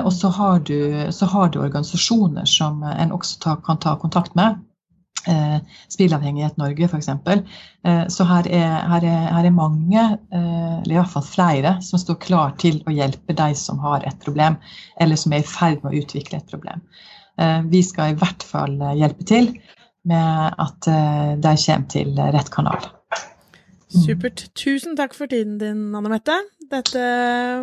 Og 0.00 0.10
så 0.14 0.30
har 0.34 0.58
du, 0.66 0.76
så 1.14 1.26
har 1.30 1.50
du 1.50 1.60
organisasjoner 1.62 2.46
som 2.50 2.82
en 2.86 3.14
også 3.14 3.38
ta, 3.42 3.56
kan 3.62 3.78
ta 3.82 3.96
kontakt 3.98 4.36
med. 4.38 4.58
Eh, 5.28 5.56
Spilleavhengighet 5.92 6.56
Norge 6.56 6.88
f.eks. 6.88 7.08
Eh, 7.08 8.04
så 8.08 8.24
her 8.24 8.48
er, 8.48 8.76
her, 8.88 9.04
er, 9.04 9.26
her 9.34 9.48
er, 9.48 9.54
mange, 9.54 10.04
eh, 10.32 10.76
eller 10.80 10.94
iallfall 10.96 11.26
flere, 11.26 11.74
som 11.84 12.00
står 12.00 12.20
klar 12.24 12.54
til 12.62 12.80
å 12.88 12.94
hjelpe 12.94 13.36
de 13.36 13.50
som 13.58 13.80
har 13.84 14.06
et 14.08 14.16
problem, 14.24 14.56
eller 15.00 15.20
som 15.20 15.36
er 15.36 15.44
i 15.44 15.50
ferd 15.50 15.82
med 15.82 15.92
å 15.92 16.00
utvikle 16.04 16.40
et 16.40 16.48
problem. 16.52 16.84
Eh, 17.40 17.60
vi 17.72 17.82
skal 17.84 18.14
i 18.14 18.20
hvert 18.20 18.46
fall 18.46 18.78
hjelpe 18.96 19.28
til 19.28 19.52
med 20.08 20.56
at 20.56 20.88
eh, 20.88 21.36
de 21.36 21.54
kommer 21.66 21.92
til 21.92 22.16
rett 22.16 22.50
kanal. 22.54 22.88
Mm. 23.90 24.02
Supert. 24.04 24.46
Tusen 24.54 24.94
takk 24.96 25.16
for 25.18 25.26
tiden 25.26 25.58
din, 25.58 25.88
Anne 25.98 26.12
Mette. 26.12 26.36
Dette 26.70 27.02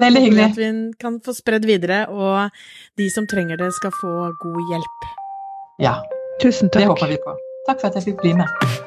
Veldig 0.02 0.24
hyggelig. 0.26 0.50
At 0.52 0.60
vi 0.60 0.72
kan 1.00 1.22
få 1.24 1.34
spredd 1.34 1.66
videre, 1.66 2.04
og 2.12 2.52
de 3.00 3.08
som 3.14 3.28
trenger 3.30 3.60
det, 3.62 3.72
skal 3.80 3.96
få 3.96 4.14
god 4.44 4.74
hjelp. 4.74 5.12
Ja. 5.80 5.98
Tusen 6.42 6.70
takk. 6.70 6.84
Det 6.84 6.90
håper 6.92 7.16
vi 7.16 7.22
på. 7.24 7.38
Takk 7.68 7.82
for 7.82 7.88
at 7.88 7.96
jeg 7.96 8.04
fikk 8.04 8.22
bli 8.22 8.34
med. 8.34 8.87